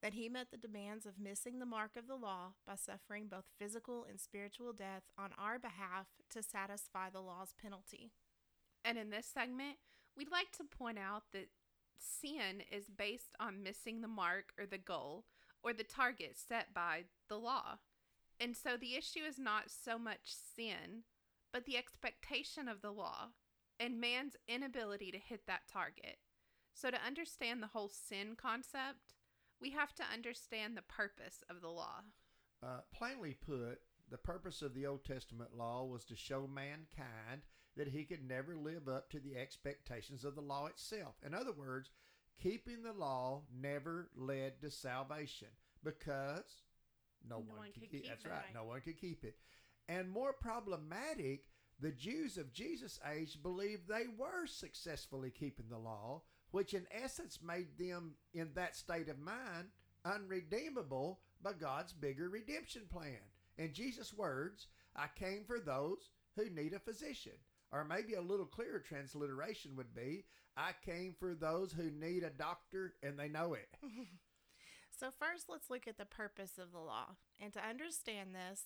that 0.03 0.15
he 0.15 0.29
met 0.29 0.51
the 0.51 0.57
demands 0.57 1.07
of 1.07 1.21
missing 1.21 1.59
the 1.59 1.67
mark 1.67 1.93
of 1.97 2.09
the 2.09 2.17
law 2.17 2.55
by 2.67 2.75
suffering 2.75 3.29
both 3.29 3.45
physical 3.59 4.05
and 4.09 4.19
spiritual 4.19 4.73
death 4.73 5.05
on 5.17 5.31
our 5.39 5.59
behalf 5.59 6.07
to 6.31 6.43
satisfy 6.43 7.11
the 7.11 7.21
law's 7.21 7.55
penalty. 7.61 8.11
And 8.85 8.99
in 8.99 9.11
this 9.11 9.27
segment, 9.27 9.77
we'd 10.17 10.33
like 10.33 10.51
to 10.53 10.65
point 10.65 10.99
out 10.99 11.25
that 11.33 11.51
sin 11.99 12.63
is 12.73 12.87
based 12.87 13.37
on 13.39 13.63
missing 13.63 14.01
the 14.01 14.09
mark 14.09 14.53
or 14.59 14.67
the 14.67 14.79
goal 14.79 15.27
or 15.63 15.73
the 15.73 15.85
target 15.85 16.37
set 16.37 16.75
by 16.75 17.05
the 17.29 17.37
law. 17.37 17.79
And 18.41 18.57
so 18.57 18.77
the 18.77 18.97
issue 18.97 19.21
is 19.21 19.39
not 19.39 19.65
so 19.69 19.99
much 19.99 20.33
sin, 20.57 21.05
but 21.53 21.67
the 21.67 21.77
expectation 21.77 22.69
of 22.69 22.81
the 22.81 22.91
law 22.91 23.29
and 23.79 24.01
man's 24.01 24.37
inability 24.49 25.11
to 25.13 25.19
hit 25.19 25.47
that 25.47 25.69
target. 25.71 26.17
So, 26.73 26.91
to 26.91 27.05
understand 27.05 27.63
the 27.63 27.69
whole 27.69 27.89
sin 27.89 28.37
concept, 28.41 29.15
we 29.61 29.71
have 29.71 29.95
to 29.97 30.05
understand 30.13 30.77
the 30.77 30.83
purpose 30.83 31.43
of 31.51 31.61
the 31.61 31.69
law. 31.69 32.03
Uh, 32.63 32.81
plainly 32.95 33.35
put, 33.35 33.81
the 34.11 34.19
purpose 34.19 34.63
of 34.63 34.75
the 34.75 34.87
Old 34.87 35.05
Testament 35.05 35.57
law 35.57 35.85
was 35.85 36.05
to 36.07 36.17
show 36.17 36.47
mankind 36.47 37.43
that 37.77 37.89
he 37.89 38.05
could 38.05 38.27
never 38.27 38.57
live 38.57 38.89
up 38.89 39.11
to 39.11 39.21
the 39.21 39.37
expectations 39.37 40.25
of 40.25 40.35
the 40.35 40.41
law 40.41 40.67
itself. 40.67 41.15
In 41.25 41.35
other 41.35 41.53
words, 41.53 41.91
keeping 42.41 42.83
the 42.83 42.93
law 42.93 43.43
never 43.53 44.11
led 44.17 44.61
to 44.63 44.71
salvation 44.71 45.49
because 45.83 46.63
no, 47.29 47.37
No 47.37 47.45
one, 47.47 47.59
one 47.59 47.67
could 47.67 47.83
could 47.83 47.91
keep 47.91 48.03
keep 48.03 48.09
That's 48.09 48.25
right. 48.27 48.55
No 48.55 48.65
one 48.65 48.81
could 48.81 49.01
keep 49.01 49.25
it. 49.25 49.37
And 49.89 50.09
more 50.09 50.33
problematic, 50.33 51.45
the 51.81 51.91
Jews 51.91 52.37
of 52.37 52.53
Jesus' 52.53 53.01
age 53.11 53.43
believed 53.43 53.89
they 53.89 54.07
were 54.17 54.47
successfully 54.47 55.31
keeping 55.31 55.67
the 55.69 55.79
law, 55.79 56.23
which 56.51 56.75
in 56.75 56.87
essence 56.91 57.39
made 57.43 57.79
them 57.79 58.15
in 58.35 58.51
that 58.55 58.77
state 58.77 59.09
of 59.09 59.19
mind 59.19 59.69
unredeemable 60.05 61.21
by 61.43 61.53
God's 61.53 61.93
bigger 61.93 62.29
redemption 62.29 62.83
plan. 62.91 63.21
In 63.59 63.73
Jesus' 63.73 64.13
words, 64.13 64.69
I 64.97 65.07
came 65.15 65.45
for 65.47 65.59
those 65.59 66.11
who 66.37 66.49
need 66.51 66.73
a 66.73 66.79
physician. 66.79 67.33
Or 67.73 67.85
maybe 67.85 68.15
a 68.15 68.21
little 68.21 68.47
clearer 68.47 68.81
transliteration 68.81 69.77
would 69.77 69.95
be, 69.95 70.25
I 70.57 70.73
came 70.85 71.15
for 71.19 71.35
those 71.35 71.73
who 71.73 71.91
need 71.91 72.25
a 72.25 72.31
doctor 72.31 72.95
and 73.03 73.19
they 73.19 73.29
know 73.29 73.55
it. 73.55 73.69
So, 75.01 75.09
first, 75.11 75.47
let's 75.49 75.71
look 75.71 75.89
at 75.89 75.97
the 75.97 76.05
purpose 76.05 76.59
of 76.59 76.73
the 76.73 76.79
law. 76.79 77.17
And 77.41 77.55
to 77.55 77.67
understand 77.67 78.35
this, 78.35 78.61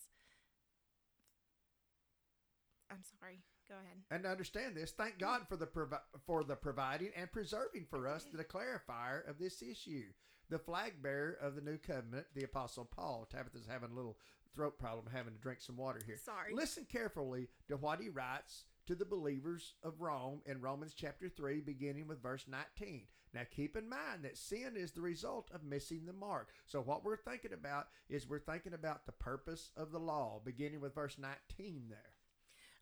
I'm 2.90 3.04
sorry, 3.20 3.38
go 3.68 3.76
ahead. 3.76 3.98
And 4.10 4.24
to 4.24 4.30
understand 4.30 4.76
this, 4.76 4.90
thank 4.90 5.20
God 5.20 5.42
for 5.48 5.56
the 5.56 5.66
provi- 5.66 6.02
for 6.26 6.42
the 6.42 6.56
providing 6.56 7.10
and 7.16 7.30
preserving 7.30 7.86
for 7.88 8.08
us 8.08 8.26
the 8.32 8.42
clarifier 8.42 9.28
of 9.30 9.38
this 9.38 9.62
issue, 9.62 10.06
the 10.50 10.58
flag 10.58 10.94
bearer 11.00 11.38
of 11.40 11.54
the 11.54 11.62
new 11.62 11.78
covenant, 11.78 12.26
the 12.34 12.42
apostle 12.42 12.84
Paul. 12.84 13.28
Tabitha's 13.30 13.68
having 13.70 13.92
a 13.92 13.94
little 13.94 14.18
throat 14.56 14.76
problem, 14.76 15.06
having 15.14 15.34
to 15.34 15.40
drink 15.40 15.60
some 15.60 15.76
water 15.76 16.00
here. 16.04 16.18
Sorry. 16.24 16.52
Listen 16.52 16.84
carefully 16.90 17.46
to 17.68 17.76
what 17.76 18.00
he 18.00 18.08
writes 18.08 18.64
to 18.86 18.94
the 18.94 19.04
believers 19.04 19.74
of 19.82 20.00
Rome 20.00 20.40
in 20.46 20.60
Romans 20.60 20.94
chapter 20.94 21.28
3, 21.28 21.60
beginning 21.60 22.06
with 22.06 22.22
verse 22.22 22.44
19. 22.48 23.02
Now, 23.32 23.42
keep 23.50 23.76
in 23.76 23.88
mind 23.88 24.22
that 24.22 24.36
sin 24.36 24.74
is 24.76 24.92
the 24.92 25.00
result 25.00 25.50
of 25.52 25.64
missing 25.64 26.06
the 26.06 26.12
mark. 26.12 26.50
So, 26.66 26.80
what 26.80 27.04
we're 27.04 27.16
thinking 27.16 27.52
about 27.52 27.88
is 28.08 28.28
we're 28.28 28.38
thinking 28.38 28.74
about 28.74 29.06
the 29.06 29.12
purpose 29.12 29.70
of 29.76 29.90
the 29.90 29.98
law, 29.98 30.40
beginning 30.44 30.80
with 30.80 30.94
verse 30.94 31.16
19 31.18 31.86
there. 31.88 31.98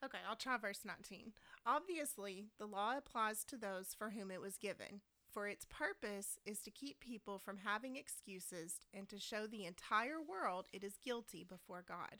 Okay, 0.05 0.19
I'll 0.29 0.37
try 0.37 0.57
verse 0.57 0.81
19. 0.85 1.33
Obviously, 1.65 2.47
the 2.59 2.67
law 2.67 2.99
applies 2.99 3.45
to 3.45 3.57
those 3.57 3.95
for 3.97 4.11
whom 4.11 4.31
it 4.31 4.41
was 4.41 4.59
given, 4.59 5.01
for 5.33 5.47
its 5.47 5.65
purpose 5.65 6.39
is 6.45 6.61
to 6.63 6.71
keep 6.71 7.01
people 7.01 7.39
from 7.39 7.59
having 7.65 7.97
excuses 7.97 8.81
and 8.93 9.09
to 9.09 9.19
show 9.19 9.47
the 9.47 9.65
entire 9.65 10.21
world 10.21 10.67
it 10.73 10.83
is 10.85 10.99
guilty 11.03 11.47
before 11.49 11.85
God. 11.87 12.19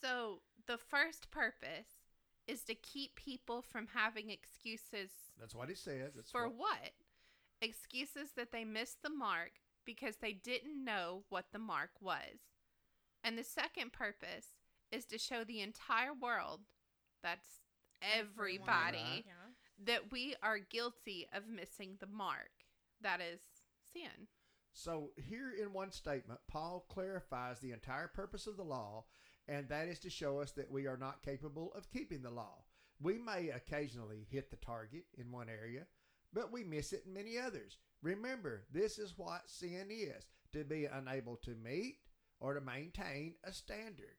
So, 0.00 0.42
the 0.66 0.78
first 0.78 1.30
purpose 1.30 1.93
is 2.46 2.62
to 2.64 2.74
keep 2.74 3.14
people 3.16 3.62
from 3.62 3.86
having 3.94 4.30
excuses 4.30 5.10
That's 5.38 5.54
what 5.54 5.70
it 5.70 5.78
says. 5.78 6.14
That's 6.14 6.30
for 6.30 6.48
what- 6.48 6.58
what? 6.82 6.92
Excuses 7.60 8.32
that 8.32 8.52
they 8.52 8.64
missed 8.64 9.02
the 9.02 9.10
mark 9.10 9.60
because 9.84 10.16
they 10.16 10.32
didn't 10.32 10.82
know 10.84 11.24
what 11.28 11.52
the 11.52 11.58
mark 11.58 12.00
was. 12.00 12.40
And 13.22 13.38
the 13.38 13.44
second 13.44 13.92
purpose 13.92 14.56
is 14.90 15.06
to 15.06 15.18
show 15.18 15.44
the 15.44 15.60
entire 15.60 16.12
world 16.12 16.66
that's 17.22 17.62
everybody 18.02 18.98
Right. 18.98 19.24
Yeah. 19.26 19.50
that 19.78 20.12
we 20.12 20.36
are 20.42 20.58
guilty 20.58 21.26
of 21.32 21.48
missing 21.48 21.96
the 21.96 22.06
mark. 22.06 22.66
That 23.00 23.20
is 23.20 23.40
sin. 23.82 24.28
So, 24.72 25.12
here 25.16 25.50
in 25.52 25.72
one 25.72 25.90
statement, 25.92 26.40
Paul 26.48 26.80
clarifies 26.88 27.60
the 27.60 27.72
entire 27.72 28.08
purpose 28.08 28.46
of 28.46 28.56
the 28.56 28.64
law, 28.64 29.06
and 29.48 29.68
that 29.68 29.88
is 29.88 29.98
to 30.00 30.10
show 30.10 30.40
us 30.40 30.52
that 30.52 30.70
we 30.70 30.86
are 30.86 30.96
not 30.96 31.22
capable 31.22 31.72
of 31.76 31.90
keeping 31.90 32.22
the 32.22 32.30
law. 32.30 32.64
We 33.00 33.18
may 33.18 33.50
occasionally 33.50 34.26
hit 34.30 34.50
the 34.50 34.56
target 34.56 35.04
in 35.18 35.30
one 35.30 35.48
area, 35.48 35.82
but 36.32 36.52
we 36.52 36.64
miss 36.64 36.92
it 36.92 37.04
in 37.06 37.12
many 37.12 37.38
others. 37.38 37.78
Remember, 38.02 38.64
this 38.72 38.98
is 38.98 39.14
what 39.16 39.50
sin 39.50 39.88
is 39.90 40.24
to 40.52 40.64
be 40.64 40.86
unable 40.86 41.36
to 41.36 41.54
meet 41.54 41.98
or 42.40 42.54
to 42.54 42.60
maintain 42.60 43.34
a 43.44 43.52
standard. 43.52 44.16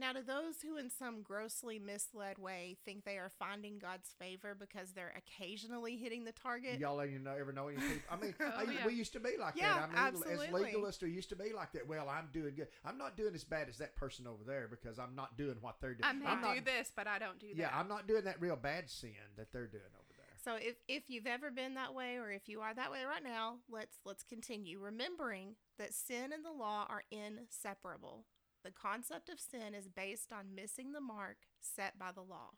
Now, 0.00 0.14
to 0.14 0.22
those 0.22 0.62
who, 0.62 0.78
in 0.78 0.88
some 0.88 1.20
grossly 1.20 1.78
misled 1.78 2.38
way, 2.38 2.78
think 2.86 3.04
they 3.04 3.18
are 3.18 3.30
finding 3.38 3.78
God's 3.78 4.08
favor 4.18 4.56
because 4.58 4.92
they're 4.92 5.12
occasionally 5.14 5.96
hitting 5.98 6.24
the 6.24 6.32
target, 6.32 6.80
Y'all 6.80 7.02
ain't 7.02 7.22
know, 7.22 7.36
ever 7.38 7.52
know 7.52 7.68
any 7.68 7.76
people? 7.76 7.96
I 8.10 8.16
mean, 8.16 8.34
Oh, 8.40 8.50
I- 8.56 8.62
yeah. 8.62 8.86
we 8.86 8.94
used 8.94 9.12
to 9.12 9.20
be 9.20 9.36
like 9.38 9.56
Yeah, 9.56 9.74
that. 9.74 9.90
I 9.94 10.10
mean, 10.10 10.22
as 10.24 10.48
legalists, 10.48 11.02
we 11.02 11.10
used 11.10 11.28
to 11.28 11.36
be 11.36 11.52
like 11.54 11.72
that. 11.72 11.86
Well, 11.86 12.08
I'm 12.08 12.30
doing 12.32 12.54
good. 12.56 12.68
I'm 12.82 12.96
not 12.96 13.18
doing 13.18 13.34
as 13.34 13.44
bad 13.44 13.68
as 13.68 13.76
that 13.76 13.94
person 13.94 14.26
over 14.26 14.42
there 14.42 14.68
because 14.70 14.98
I'm 14.98 15.14
not 15.14 15.36
doing 15.36 15.56
what 15.60 15.76
they're 15.82 15.92
doing. 15.92 16.04
I 16.04 16.12
may 16.12 16.24
I'm 16.24 16.40
not, 16.40 16.54
do 16.54 16.60
this, 16.62 16.90
but 16.96 17.06
I 17.06 17.18
don't 17.18 17.38
do 17.38 17.48
that. 17.48 17.56
Yeah, 17.58 17.70
I'm 17.74 17.88
not 17.88 18.08
doing 18.08 18.24
that 18.24 18.40
real 18.40 18.56
bad 18.56 18.88
sin 18.88 19.10
that 19.36 19.52
they're 19.52 19.66
doing 19.66 19.82
over 19.94 20.14
there. 20.16 20.26
So 20.42 20.56
if 20.56 20.76
if 20.88 21.10
you've 21.10 21.26
ever 21.26 21.50
been 21.50 21.74
that 21.74 21.94
way 21.94 22.16
or 22.16 22.30
if 22.32 22.48
you 22.48 22.62
are 22.62 22.72
that 22.72 22.90
way 22.90 23.04
right 23.04 23.22
now, 23.22 23.56
let's 23.70 23.98
let's 24.06 24.22
continue 24.22 24.78
remembering 24.78 25.56
that 25.78 25.92
sin 25.92 26.32
and 26.32 26.42
the 26.42 26.52
law 26.52 26.86
are 26.88 27.02
inseparable. 27.10 28.24
The 28.64 28.70
concept 28.70 29.28
of 29.30 29.40
sin 29.40 29.74
is 29.74 29.88
based 29.88 30.32
on 30.32 30.54
missing 30.54 30.92
the 30.92 31.00
mark 31.00 31.38
set 31.60 31.98
by 31.98 32.12
the 32.12 32.22
law. 32.22 32.50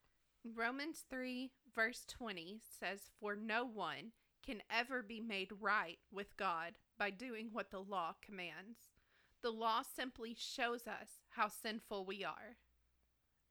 Romans 0.44 1.04
3, 1.08 1.52
verse 1.74 2.04
20 2.08 2.60
says, 2.80 3.10
For 3.20 3.36
no 3.36 3.64
one 3.64 4.12
can 4.44 4.62
ever 4.70 5.02
be 5.02 5.20
made 5.20 5.50
right 5.60 5.98
with 6.10 6.36
God 6.36 6.72
by 6.98 7.10
doing 7.10 7.50
what 7.52 7.70
the 7.70 7.78
law 7.78 8.14
commands. 8.24 8.78
The 9.42 9.50
law 9.50 9.82
simply 9.82 10.34
shows 10.36 10.86
us 10.88 11.20
how 11.30 11.48
sinful 11.48 12.04
we 12.04 12.24
are. 12.24 12.56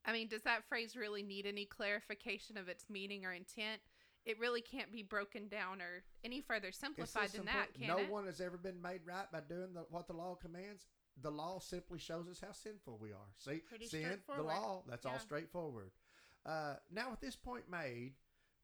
I 0.05 0.11
mean, 0.11 0.27
does 0.27 0.41
that 0.43 0.65
phrase 0.67 0.95
really 0.95 1.23
need 1.23 1.45
any 1.45 1.65
clarification 1.65 2.57
of 2.57 2.67
its 2.67 2.85
meaning 2.89 3.25
or 3.25 3.31
intent? 3.31 3.81
It 4.25 4.39
really 4.39 4.61
can't 4.61 4.91
be 4.91 5.03
broken 5.03 5.47
down 5.47 5.81
or 5.81 6.03
any 6.23 6.41
further 6.41 6.71
simplified 6.71 7.29
than 7.29 7.45
simple. 7.45 7.53
that, 7.53 7.73
can 7.73 7.83
it? 7.83 7.87
no 7.87 7.97
it? 7.99 8.09
one 8.09 8.25
has 8.25 8.41
ever 8.41 8.57
been 8.57 8.81
made 8.81 9.01
right 9.05 9.31
by 9.31 9.39
doing 9.39 9.73
the, 9.73 9.85
what 9.89 10.07
the 10.07 10.13
law 10.13 10.35
commands. 10.35 10.85
The 11.21 11.31
law 11.31 11.59
simply 11.59 11.99
shows 11.99 12.27
us 12.29 12.39
how 12.39 12.51
sinful 12.51 12.97
we 13.01 13.11
are. 13.11 13.29
See, 13.37 13.61
Pretty 13.67 13.87
sin, 13.87 14.19
the 14.35 14.43
law, 14.43 14.83
that's 14.87 15.05
all 15.05 15.19
straightforward. 15.19 15.91
Uh, 16.45 16.75
now, 16.91 17.11
at 17.11 17.21
this 17.21 17.35
point 17.35 17.69
made, 17.69 18.13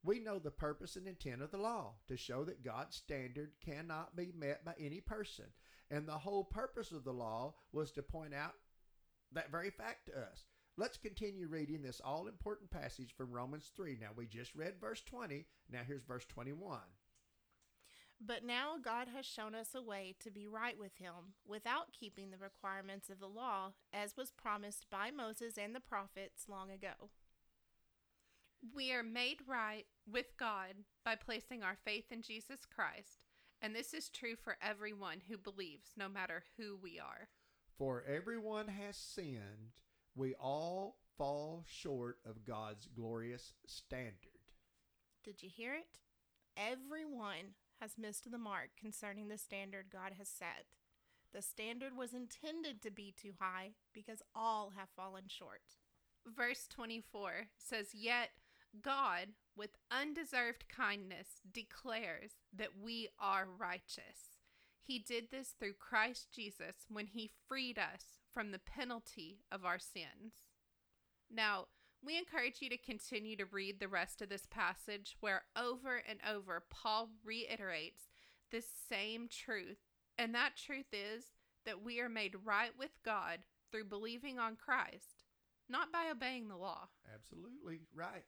we 0.04 0.20
know 0.20 0.40
the 0.40 0.52
purpose 0.52 0.96
and 0.96 1.08
intent 1.08 1.42
of 1.42 1.52
the 1.52 1.58
law 1.58 1.94
to 2.08 2.18
show 2.18 2.44
that 2.46 2.64
God's 2.64 2.96
standard 2.96 3.52
cannot 3.64 4.16
be 4.16 4.32
met 4.36 4.64
by 4.64 4.74
any 4.80 5.02
person. 5.02 5.46
And 5.92 6.08
the 6.08 6.18
whole 6.18 6.44
purpose 6.44 6.92
of 6.92 7.04
the 7.04 7.14
law 7.14 7.56
was 7.72 7.92
to 7.92 8.02
point 8.02 8.34
out 8.34 8.54
that 9.34 9.52
very 9.52 9.70
fact 9.70 10.08
to 10.08 10.20
us. 10.20 10.46
Let's 10.78 10.98
continue 10.98 11.48
reading 11.48 11.82
this 11.82 12.02
all 12.04 12.28
important 12.28 12.70
passage 12.70 13.14
from 13.18 13.32
Romans 13.32 13.72
3. 13.76 13.98
Now, 14.00 14.10
we 14.16 14.28
just 14.28 14.54
read 14.56 14.76
verse 14.80 15.02
20. 15.02 15.46
Now, 15.72 15.82
here's 15.88 16.04
verse 16.04 16.26
21. 16.26 16.80
But 18.20 18.44
now 18.44 18.78
God 18.84 19.08
has 19.16 19.26
shown 19.26 19.54
us 19.54 19.76
a 19.76 19.82
way 19.82 20.16
to 20.20 20.32
be 20.32 20.48
right 20.48 20.78
with 20.78 20.96
him 20.98 21.36
without 21.46 21.94
keeping 21.98 22.32
the 22.32 22.38
requirements 22.38 23.10
of 23.10 23.20
the 23.20 23.28
law 23.28 23.74
as 23.94 24.18
was 24.18 24.32
promised 24.32 24.88
by 24.90 25.12
Moses 25.12 25.58
and 25.58 25.76
the 25.76 25.80
prophets 25.80 26.46
long 26.50 26.72
ago. 26.72 27.10
We 28.74 28.92
are 28.92 29.04
made 29.04 29.42
right 29.48 29.86
with 30.12 30.36
God 30.38 30.74
by 31.06 31.16
placing 31.16 31.62
our 31.62 31.78
faith 31.86 32.06
in 32.12 32.24
Jesus 32.24 32.62
Christ, 32.66 33.26
and 33.62 33.76
this 33.76 33.94
is 33.94 34.10
true 34.10 34.36
for 34.36 34.58
everyone 34.62 35.22
who 35.30 35.38
believes, 35.38 35.92
no 35.96 36.10
matter 36.10 36.44
who 36.58 36.76
we 36.76 37.00
are. 37.00 37.30
For 37.78 38.04
everyone 38.08 38.68
has 38.68 38.98
sinned, 38.98 39.76
we 40.16 40.34
all 40.34 40.98
fall 41.20 41.66
short 41.68 42.18
of 42.26 42.44
God's 42.44 42.88
glorious 42.88 43.54
standard. 43.68 44.16
Did 45.24 45.44
you 45.44 45.50
hear 45.50 45.76
it? 45.76 46.00
Everyone 46.58 47.54
has 47.82 47.98
missed 47.98 48.30
the 48.30 48.38
mark 48.38 48.70
concerning 48.80 49.28
the 49.28 49.38
standard 49.38 49.88
God 49.92 50.14
has 50.18 50.30
set. 50.30 50.66
The 51.34 51.42
standard 51.42 51.96
was 51.96 52.14
intended 52.14 52.82
to 52.82 52.92
be 52.92 53.14
too 53.16 53.34
high 53.40 53.72
because 53.94 54.22
all 54.34 54.74
have 54.76 54.90
fallen 54.96 55.26
short. 55.28 55.62
Verse 56.26 56.68
24 56.70 57.48
says, 57.58 57.94
Yet 57.94 58.30
God, 58.82 59.30
with 59.56 59.78
undeserved 59.92 60.66
kindness, 60.70 61.42
declares 61.52 62.32
that 62.54 62.80
we 62.82 63.10
are 63.20 63.48
righteous. 63.58 64.38
He 64.82 65.00
did 65.00 65.32
this 65.32 65.54
through 65.58 65.74
Christ 65.74 66.32
Jesus 66.34 66.86
when 66.90 67.08
he 67.08 67.30
freed 67.48 67.78
us 67.78 68.20
from 68.34 68.52
the 68.52 68.60
penalty 68.60 69.40
of 69.52 69.66
our 69.66 69.80
sins. 69.80 70.34
Now, 71.30 71.66
we 72.04 72.18
encourage 72.18 72.62
you 72.62 72.70
to 72.70 72.78
continue 72.78 73.36
to 73.38 73.46
read 73.46 73.80
the 73.80 73.88
rest 73.88 74.22
of 74.22 74.30
this 74.30 74.48
passage 74.50 75.18
where 75.20 75.44
over 75.56 76.02
and 76.08 76.20
over 76.30 76.64
Paul 76.70 77.10
reiterates 77.26 78.10
this 78.52 78.66
same 78.90 79.28
truth. 79.28 79.80
And 80.18 80.34
that 80.34 80.56
truth 80.56 80.94
is 80.94 81.34
that 81.66 81.84
we 81.84 82.00
are 82.00 82.10
made 82.10 82.36
right 82.44 82.72
with 82.78 82.92
God 83.04 83.40
through 83.72 83.86
believing 83.86 84.40
on 84.40 84.56
Christ, 84.56 85.26
not 85.70 85.92
by 85.92 86.06
obeying 86.12 86.48
the 86.48 86.56
law. 86.56 86.88
Absolutely 87.14 87.82
right. 87.94 88.24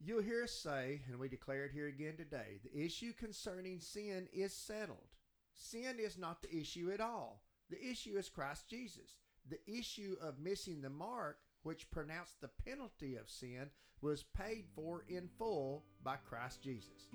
You'll 0.00 0.22
hear 0.22 0.42
us 0.44 0.52
say, 0.52 1.02
and 1.08 1.18
we 1.18 1.28
declare 1.28 1.64
it 1.64 1.72
here 1.72 1.88
again 1.88 2.16
today 2.16 2.58
the 2.62 2.84
issue 2.84 3.12
concerning 3.12 3.80
sin 3.80 4.28
is 4.32 4.52
settled. 4.52 5.14
Sin 5.54 5.96
is 5.98 6.18
not 6.18 6.42
the 6.42 6.54
issue 6.54 6.90
at 6.92 7.00
all. 7.00 7.42
The 7.70 7.82
issue 7.82 8.16
is 8.16 8.28
Christ 8.28 8.68
Jesus. 8.68 9.16
The 9.48 9.60
issue 9.66 10.16
of 10.20 10.38
missing 10.38 10.82
the 10.82 10.90
mark, 10.90 11.38
which 11.64 11.90
pronounced 11.90 12.40
the 12.40 12.50
penalty 12.64 13.16
of 13.16 13.28
sin, 13.28 13.70
was 14.00 14.24
paid 14.36 14.66
for 14.74 15.04
in 15.08 15.28
full 15.38 15.84
by 16.02 16.16
Christ 16.16 16.62
Jesus. 16.62 17.08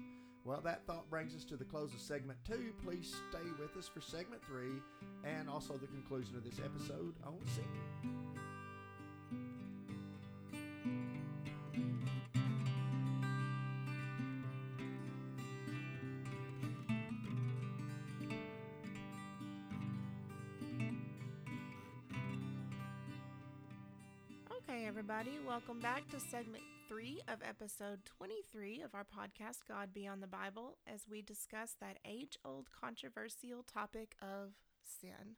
Well, 0.44 0.62
that 0.62 0.86
thought 0.86 1.10
brings 1.10 1.36
us 1.36 1.46
to 1.46 1.58
the 1.58 1.66
close 1.66 1.94
of 1.94 2.00
segment 2.00 2.40
two. 2.46 2.74
Please 2.84 3.16
stay 3.30 3.46
with 3.60 3.78
us 3.78 3.88
for 3.88 4.02
segment 4.02 4.44
three 4.46 4.82
and 5.24 5.50
also 5.50 5.78
the 5.78 5.88
conclusion 5.88 6.36
of 6.36 6.44
this 6.44 6.60
episode 6.60 7.14
on 7.26 7.40
singing. 7.56 8.29
Everybody, 25.20 25.46
welcome 25.46 25.80
back 25.80 26.08
to 26.10 26.18
segment 26.18 26.64
three 26.88 27.20
of 27.28 27.40
episode 27.44 28.00
23 28.06 28.82
of 28.82 28.96
our 28.96 29.04
podcast, 29.04 29.68
God 29.68 29.90
Beyond 29.94 30.24
the 30.24 30.28
Bible, 30.28 30.78
as 30.88 31.08
we 31.12 31.22
discuss 31.22 31.76
that 31.82 31.98
age 32.06 32.38
old 32.46 32.70
controversial 32.72 33.64
topic 33.64 34.16
of 34.22 34.54
sin. 34.82 35.36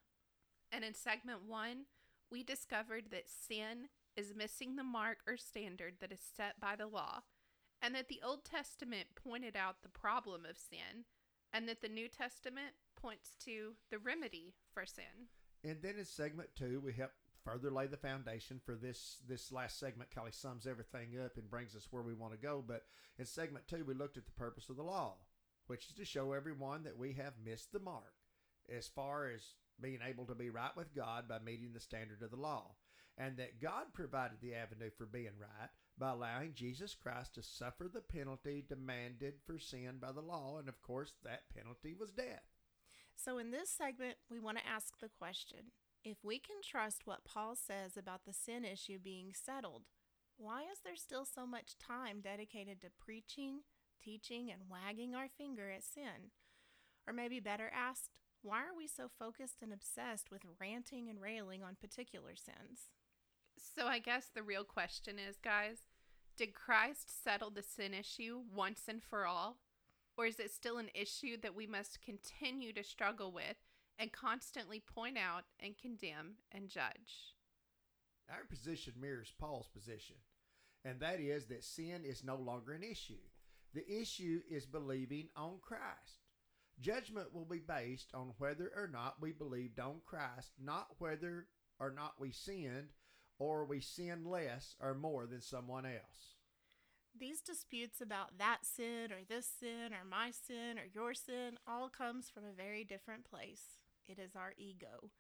And 0.72 0.84
in 0.84 0.94
segment 0.94 1.48
one, 1.48 1.86
we 2.30 2.44
discovered 2.44 3.06
that 3.10 3.24
sin 3.28 3.88
is 4.16 4.36
missing 4.36 4.76
the 4.76 4.84
mark 4.84 5.20
or 5.26 5.36
standard 5.36 5.96
that 6.00 6.12
is 6.12 6.22
set 6.36 6.60
by 6.60 6.76
the 6.76 6.88
law, 6.88 7.22
and 7.82 7.96
that 7.96 8.08
the 8.08 8.22
Old 8.24 8.46
Testament 8.46 9.08
pointed 9.16 9.56
out 9.56 9.78
the 9.82 9.90
problem 9.90 10.46
of 10.48 10.58
sin, 10.58 11.06
and 11.52 11.68
that 11.68 11.82
the 11.82 11.90
New 11.90 12.08
Testament 12.08 12.76
points 12.96 13.32
to 13.46 13.74
the 13.90 13.98
remedy 13.98 14.54
for 14.72 14.86
sin. 14.86 15.30
And 15.64 15.78
then 15.82 15.96
in 15.98 16.06
segment 16.06 16.50
two, 16.56 16.82
we 16.84 16.94
help 16.94 17.12
further 17.44 17.72
lay 17.72 17.88
the 17.88 17.98
foundation 17.98 18.60
for 18.64 18.76
this 18.76 19.18
this 19.28 19.52
last 19.52 19.80
segment. 19.80 20.12
Kelly 20.12 20.32
sums 20.32 20.68
everything 20.68 21.20
up 21.24 21.38
and 21.38 21.50
brings 21.50 21.76
us 21.76 21.88
where 21.92 22.04
we 22.04 22.14
want 22.14 22.34
to 22.34 22.40
go. 22.40 22.64
But 22.66 22.84
in 23.18 23.26
segment 23.26 23.68
two, 23.68 23.84
we 23.86 23.94
looked 23.94 24.18
at 24.18 24.26
the 24.26 24.32
purpose 24.32 24.70
of 24.70 24.78
the 24.78 24.84
law, 24.84 25.16
which 25.68 25.88
is 25.88 25.94
to 25.96 26.06
show 26.06 26.34
everyone 26.34 26.84
that 26.84 26.98
we 26.98 27.14
have 27.14 27.34
missed 27.44 27.72
the 27.72 27.80
mark 27.80 28.14
as 28.76 28.88
far 28.88 29.30
as 29.30 29.42
being 29.82 30.00
able 30.08 30.26
to 30.26 30.36
be 30.36 30.50
right 30.50 30.76
with 30.76 30.94
God 30.96 31.28
by 31.28 31.40
meeting 31.40 31.72
the 31.74 31.80
standard 31.80 32.22
of 32.22 32.32
the 32.32 32.38
law, 32.38 32.76
and 33.18 33.38
that 33.38 33.62
God 33.62 33.94
provided 33.94 34.38
the 34.42 34.54
avenue 34.54 34.92
for 34.96 35.06
being 35.06 35.38
right 35.40 35.70
by 35.98 36.12
allowing 36.12 36.54
Jesus 36.54 36.96
Christ 36.96 37.36
to 37.36 37.44
suffer 37.44 37.90
the 37.92 38.02
penalty 38.02 38.64
demanded 38.68 39.36
for 39.46 39.60
sin 39.60 39.98
by 40.00 40.12
the 40.12 40.22
law, 40.22 40.58
and 40.60 40.70
of 40.70 40.82
course, 40.82 41.14
that 41.24 41.50
penalty 41.56 41.96
was 42.00 42.12
death. 42.12 42.44
So, 43.16 43.38
in 43.38 43.52
this 43.52 43.70
segment, 43.70 44.16
we 44.30 44.40
want 44.40 44.58
to 44.58 44.68
ask 44.68 45.00
the 45.00 45.10
question 45.10 45.72
if 46.04 46.18
we 46.24 46.40
can 46.40 46.58
trust 46.64 47.02
what 47.06 47.26
Paul 47.26 47.56
says 47.56 47.96
about 47.98 48.26
the 48.26 48.34
sin 48.34 48.66
issue 48.66 48.98
being 49.00 49.34
settled, 49.34 49.84
why 50.38 50.62
is 50.62 50.80
there 50.84 50.96
still 50.96 51.26
so 51.26 51.46
much 51.46 51.78
time 51.78 52.22
dedicated 52.22 52.82
to 52.82 52.88
preaching, 53.00 53.60
teaching, 54.04 54.52
and 54.52 54.64
wagging 54.70 55.14
our 55.14 55.28
finger 55.28 55.70
at 55.70 55.84
sin? 55.84 56.32
Or 57.08 57.14
maybe 57.14 57.40
better 57.40 57.72
asked, 57.74 58.10
why 58.42 58.62
are 58.62 58.76
we 58.76 58.88
so 58.88 59.08
focused 59.20 59.62
and 59.62 59.72
obsessed 59.72 60.32
with 60.32 60.42
ranting 60.60 61.10
and 61.10 61.22
railing 61.22 61.64
on 61.64 61.76
particular 61.80 62.36
sins? 62.36 62.90
So, 63.58 63.86
I 63.86 64.00
guess 64.00 64.28
the 64.34 64.42
real 64.42 64.64
question 64.64 65.18
is, 65.20 65.38
guys, 65.38 65.78
did 66.36 66.56
Christ 66.56 67.24
settle 67.24 67.52
the 67.52 67.62
sin 67.62 67.94
issue 67.94 68.42
once 68.52 68.84
and 68.88 69.04
for 69.04 69.28
all? 69.28 69.58
Or 70.18 70.26
is 70.26 70.40
it 70.40 70.52
still 70.52 70.78
an 70.78 70.90
issue 70.96 71.38
that 71.42 71.56
we 71.56 71.68
must 71.68 72.02
continue 72.02 72.74
to 72.74 72.84
struggle 72.84 73.32
with 73.32 73.58
and 74.02 74.12
constantly 74.12 74.82
point 74.96 75.16
out 75.16 75.44
and 75.60 75.78
condemn 75.78 76.34
and 76.52 76.68
judge? 76.68 77.36
Our 78.30 78.46
position 78.50 78.94
mirrors 79.00 79.32
Paul's 79.40 79.68
position, 79.68 80.16
and 80.84 81.00
that 81.02 81.20
is 81.20 81.46
that 81.46 81.64
sin 81.64 82.02
is 82.04 82.24
no 82.24 82.36
longer 82.36 82.74
an 82.74 82.84
issue. 82.84 83.22
The 83.76 83.88
issue 83.88 84.42
is 84.50 84.66
believing 84.66 85.30
on 85.36 85.60
Christ. 85.62 86.26
Judgment 86.80 87.32
will 87.32 87.46
be 87.46 87.60
based 87.60 88.10
on 88.16 88.34
whether 88.40 88.72
or 88.76 88.90
not 88.92 89.22
we 89.22 89.34
believed 89.34 89.80
on 89.80 90.02
Christ, 90.04 90.52
not 90.60 90.88
whether 90.98 91.46
or 91.80 91.92
not 91.92 92.14
we 92.20 92.32
sinned 92.32 92.90
or 93.38 93.66
we 93.66 93.82
sin 93.82 94.26
less 94.26 94.76
or 94.82 94.96
more 94.96 95.28
than 95.28 95.42
someone 95.42 95.86
else. 95.86 96.36
These 97.20 97.42
disputes 97.42 98.02
about 98.02 98.40
that 98.40 98.60
sin 98.64 99.12
or 99.12 99.20
this 99.28 99.48
sin 99.60 99.94
or 99.94 100.06
my 100.10 100.32
sin 100.32 100.80
or 100.80 100.86
your 100.92 101.14
sin 101.14 101.60
all 101.68 101.90
comes 101.90 102.30
from 102.30 102.44
a 102.46 102.56
very 102.56 102.84
different 102.84 103.30
place. 103.30 103.81
It 104.08 104.20
is 104.20 104.36
our 104.36 104.54
ego. 104.58 105.12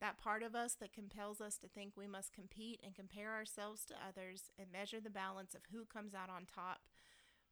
That 0.00 0.18
part 0.18 0.42
of 0.42 0.54
us 0.54 0.74
that 0.80 0.92
compels 0.92 1.40
us 1.40 1.56
to 1.58 1.68
think 1.68 1.92
we 1.96 2.06
must 2.06 2.34
compete 2.34 2.80
and 2.84 2.94
compare 2.94 3.32
ourselves 3.32 3.84
to 3.86 3.94
others 3.94 4.50
and 4.58 4.70
measure 4.70 5.00
the 5.00 5.10
balance 5.10 5.54
of 5.54 5.62
who 5.72 5.84
comes 5.86 6.14
out 6.14 6.28
on 6.28 6.44
top. 6.44 6.80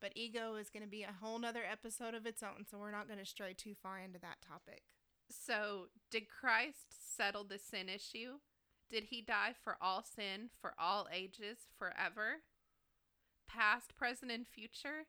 But 0.01 0.13
ego 0.15 0.57
is 0.57 0.69
going 0.69 0.83
to 0.83 0.89
be 0.89 1.03
a 1.03 1.17
whole 1.23 1.39
nother 1.39 1.63
episode 1.71 2.15
of 2.15 2.27
its 2.27 2.43
own, 2.43 2.67
so 2.71 2.77
we're 2.77 2.91
not 2.91 3.07
going 3.07 3.19
to 3.19 3.25
stray 3.25 3.55
too 3.55 3.75
far 3.75 3.99
into 3.99 4.19
that 4.21 4.43
topic. 4.47 4.83
So, 5.31 5.87
did 6.11 6.29
Christ 6.29 7.17
settle 7.17 7.45
the 7.45 7.59
sin 7.59 7.89
issue? 7.89 8.41
Did 8.91 9.05
he 9.05 9.23
die 9.23 9.55
for 9.63 9.77
all 9.81 10.03
sin, 10.03 10.51
for 10.61 10.75
all 10.79 11.09
ages, 11.11 11.59
forever? 11.79 12.43
Past, 13.49 13.97
present, 13.97 14.31
and 14.31 14.47
future? 14.47 15.07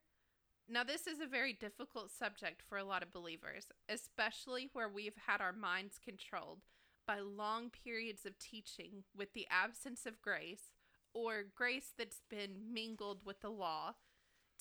Now, 0.68 0.84
this 0.84 1.06
is 1.06 1.20
a 1.20 1.28
very 1.28 1.54
difficult 1.54 2.10
subject 2.10 2.64
for 2.68 2.80
a 2.80 2.84
lot 2.84 3.04
of 3.04 3.14
believers, 3.14 3.68
especially 3.88 4.70
where 4.74 4.90
we've 4.90 5.18
had 5.28 5.40
our 5.40 5.54
minds 5.54 6.00
controlled 6.04 6.64
by 7.06 7.20
long 7.20 7.70
periods 7.70 8.26
of 8.26 8.40
teaching 8.40 9.04
with 9.16 9.34
the 9.34 9.46
absence 9.52 10.08
of 10.08 10.22
grace, 10.24 10.74
or 11.14 11.44
grace 11.56 11.94
that's 11.96 12.22
been 12.32 12.74
mingled 12.74 13.22
with 13.24 13.42
the 13.42 13.50
law, 13.50 13.94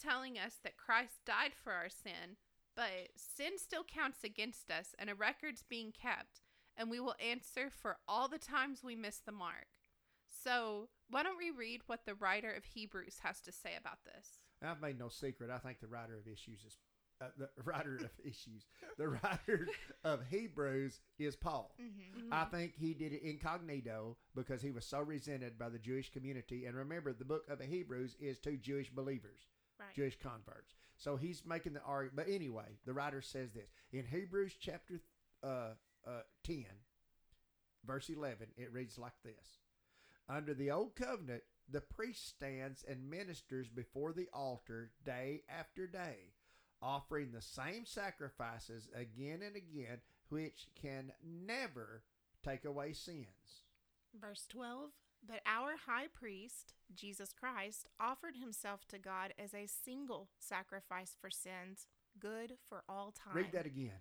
telling 0.01 0.39
us 0.39 0.57
that 0.63 0.77
Christ 0.77 1.25
died 1.25 1.53
for 1.55 1.73
our 1.73 1.89
sin, 1.89 2.37
but 2.77 3.09
sin 3.17 3.53
still 3.57 3.85
counts 3.85 4.23
against 4.25 4.71
us 4.71 4.95
and 4.99 5.09
a 5.09 5.15
record's 5.15 5.63
being 5.63 5.91
kept, 5.91 6.43
and 6.77 6.91
we 6.91 7.01
will 7.01 7.15
answer 7.19 7.71
for 7.71 7.97
all 8.07 8.29
the 8.29 8.39
times 8.39 8.85
we 8.85 8.95
miss 8.95 9.21
the 9.25 9.33
mark. 9.33 9.79
So, 10.29 10.91
why 11.09 11.23
don't 11.23 11.39
we 11.39 11.51
read 11.51 11.83
what 11.87 12.05
the 12.05 12.15
writer 12.15 12.53
of 12.53 12.65
Hebrews 12.65 13.21
has 13.23 13.41
to 13.43 13.53
say 13.53 13.71
about 13.79 14.05
this? 14.05 14.44
I've 14.67 14.81
made 14.81 14.99
no 14.99 15.09
secret. 15.09 15.51
I 15.51 15.59
think 15.59 15.81
the 15.81 15.89
writer 15.89 16.15
of 16.17 16.27
issues 16.27 16.65
is 16.67 16.77
uh, 17.21 17.27
the 17.39 17.49
writer 17.65 17.97
of 17.97 18.11
issues. 18.25 18.67
The 18.99 19.09
writer 19.09 19.69
of 20.05 20.21
Hebrews 20.31 21.01
is 21.19 21.37
Paul. 21.37 21.75
Mm-hmm. 21.81 22.33
I 22.33 22.45
think 22.45 22.75
he 22.77 22.95
did 22.95 23.13
it 23.13 23.23
incognito 23.23 24.17
because 24.35 24.63
he 24.63 24.71
was 24.71 24.85
so 24.85 25.01
resented 25.01 25.59
by 25.59 25.69
the 25.69 25.79
Jewish 25.79 26.11
community. 26.11 26.67
And 26.67 26.77
remember, 26.77 27.13
the 27.13 27.25
book 27.25 27.45
of 27.49 27.59
the 27.59 27.67
Hebrews 27.67 28.17
is 28.21 28.39
to 28.41 28.57
Jewish 28.57 28.91
believers, 28.91 29.41
Right. 29.79 29.95
Jewish 29.95 30.17
converts. 30.19 30.75
So 30.97 31.17
he's 31.17 31.43
making 31.45 31.73
the 31.75 31.83
argument. 31.83 32.17
But 32.17 32.33
anyway, 32.33 32.79
the 32.87 32.93
writer 32.93 33.21
says 33.21 33.53
this 33.53 33.71
in 33.93 34.05
Hebrews 34.07 34.55
chapter 34.61 35.01
uh, 35.43 35.71
uh, 36.07 36.23
10, 36.45 36.65
verse 37.85 38.09
11, 38.09 38.49
it 38.57 38.73
reads 38.73 38.99
like 38.99 39.15
this 39.25 39.59
Under 40.29 40.55
the 40.55 40.71
old 40.71 40.95
covenant, 40.97 41.43
the 41.71 41.81
priest 41.81 42.29
stands 42.29 42.85
and 42.89 43.11
ministers 43.11 43.69
before 43.69 44.13
the 44.13 44.29
altar 44.33 44.91
day 45.05 45.43
after 45.49 45.87
day, 45.87 46.33
offering 46.83 47.33
the 47.33 47.43
same 47.43 47.87
sacrifices 47.87 48.89
again 48.95 49.41
and 49.43 49.57
again, 49.57 49.99
which 50.29 50.67
can 50.81 51.13
never 51.23 52.03
take 52.45 52.65
away 52.65 52.93
sins. 52.93 53.63
Verse 54.21 54.47
12 54.49 54.91
But 55.27 55.41
our 55.47 55.73
high 55.87 56.09
priest, 56.13 56.75
Jesus 56.95 57.33
Christ, 57.33 57.89
offered 57.99 58.37
himself 58.37 58.87
to 58.89 58.99
God 58.99 59.33
as 59.39 59.55
a 59.55 59.67
single 59.67 60.29
sacrifice 60.39 61.17
for 61.19 61.31
sins, 61.31 61.87
good 62.19 62.55
for 62.69 62.85
all 62.89 63.13
time. 63.13 63.37
Read 63.37 63.53
that 63.53 63.67
again. 63.67 64.01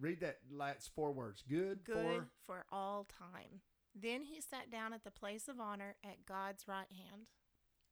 Read 0.00 0.20
that 0.20 0.38
last 0.50 0.90
four 0.94 1.12
words. 1.12 1.42
Good, 1.48 1.84
Good 1.84 1.96
for. 1.96 2.28
for 2.46 2.64
all 2.70 3.04
time. 3.04 3.60
Then 4.00 4.24
he 4.24 4.40
sat 4.40 4.70
down 4.70 4.92
at 4.92 5.04
the 5.04 5.10
place 5.10 5.48
of 5.48 5.58
honor 5.58 5.96
at 6.04 6.26
God's 6.26 6.68
right 6.68 6.90
hand. 6.90 7.26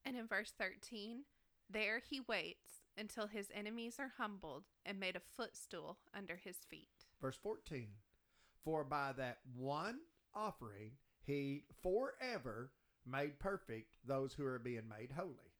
And 0.05 0.15
in 0.15 0.27
verse 0.27 0.53
13, 0.57 1.23
there 1.69 1.99
he 1.99 2.21
waits 2.21 2.83
until 2.97 3.27
his 3.27 3.47
enemies 3.53 3.95
are 3.99 4.13
humbled 4.17 4.63
and 4.85 4.99
made 4.99 5.15
a 5.15 5.35
footstool 5.35 5.97
under 6.15 6.37
his 6.37 6.57
feet. 6.69 6.87
Verse 7.21 7.37
14. 7.41 7.87
For 8.63 8.83
by 8.83 9.11
that 9.17 9.39
one 9.55 9.99
offering 10.33 10.91
he 11.19 11.63
forever 11.81 12.71
made 13.05 13.39
perfect 13.39 13.95
those 14.05 14.33
who 14.33 14.45
are 14.45 14.59
being 14.59 14.87
made 14.87 15.11
holy. 15.17 15.51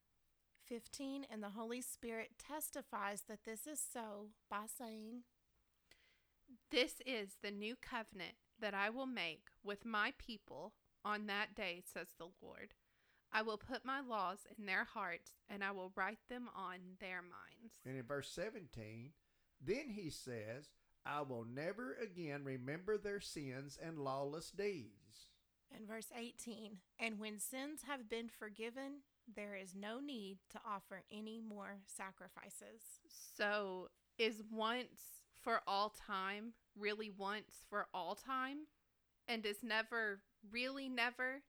15 0.65 1.25
And 1.29 1.43
the 1.43 1.49
Holy 1.49 1.81
Spirit 1.81 2.31
testifies 2.37 3.23
that 3.27 3.43
this 3.45 3.67
is 3.67 3.81
so 3.81 4.27
by 4.49 4.65
saying, 4.65 5.23
This 6.71 6.95
is 7.05 7.37
the 7.41 7.51
new 7.51 7.75
covenant 7.75 8.35
that 8.61 8.73
I 8.73 8.89
will 8.89 9.05
make 9.05 9.47
with 9.63 9.85
my 9.85 10.13
people 10.17 10.73
on 11.03 11.27
that 11.27 11.55
day, 11.55 11.81
says 11.93 12.07
the 12.17 12.27
Lord. 12.41 12.73
I 13.31 13.41
will 13.41 13.57
put 13.57 13.85
my 13.85 13.99
laws 13.99 14.39
in 14.57 14.65
their 14.65 14.85
hearts 14.85 15.31
and 15.49 15.63
I 15.63 15.71
will 15.71 15.91
write 15.95 16.19
them 16.29 16.49
on 16.55 16.77
their 16.99 17.21
minds. 17.21 17.75
And 17.85 17.97
in 17.97 18.03
verse 18.03 18.29
17, 18.31 19.11
then 19.61 19.89
he 19.89 20.09
says, 20.09 20.69
I 21.05 21.21
will 21.21 21.45
never 21.45 21.97
again 22.01 22.43
remember 22.43 22.97
their 22.97 23.19
sins 23.19 23.77
and 23.81 23.99
lawless 23.99 24.51
deeds. 24.51 25.27
and 25.75 25.87
verse 25.87 26.07
18 26.17 26.77
And 26.99 27.19
when 27.19 27.39
sins 27.39 27.81
have 27.87 28.09
been 28.09 28.29
forgiven, 28.29 29.01
there 29.35 29.55
is 29.55 29.75
no 29.75 29.99
need 29.99 30.37
to 30.51 30.59
offer 30.65 31.03
any 31.11 31.39
more 31.41 31.79
sacrifices. 31.85 32.81
So, 33.35 33.89
is 34.17 34.41
once 34.51 35.25
for 35.41 35.61
all 35.67 35.89
time 35.89 36.53
really 36.79 37.09
once 37.09 37.63
for 37.69 37.87
all 37.93 38.15
time? 38.15 38.59
And 39.27 39.45
is 39.45 39.63
never 39.63 40.21
really 40.51 40.87
never? 40.89 41.41